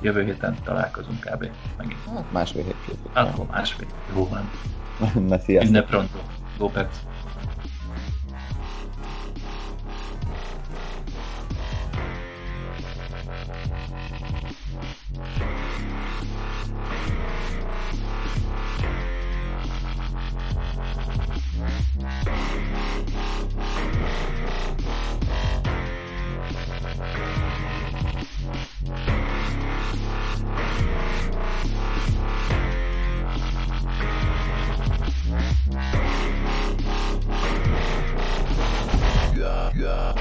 [0.00, 1.48] jövő héten találkozunk kb.
[1.76, 1.98] Megint.
[2.14, 2.76] Hát másfél hét.
[3.12, 3.86] Akkor másfél.
[4.14, 4.50] Jó van.
[5.28, 5.62] Na, sziasztok.
[5.62, 6.18] Minden pronto.
[6.58, 6.96] Go Pets.
[39.82, 40.11] Yeah.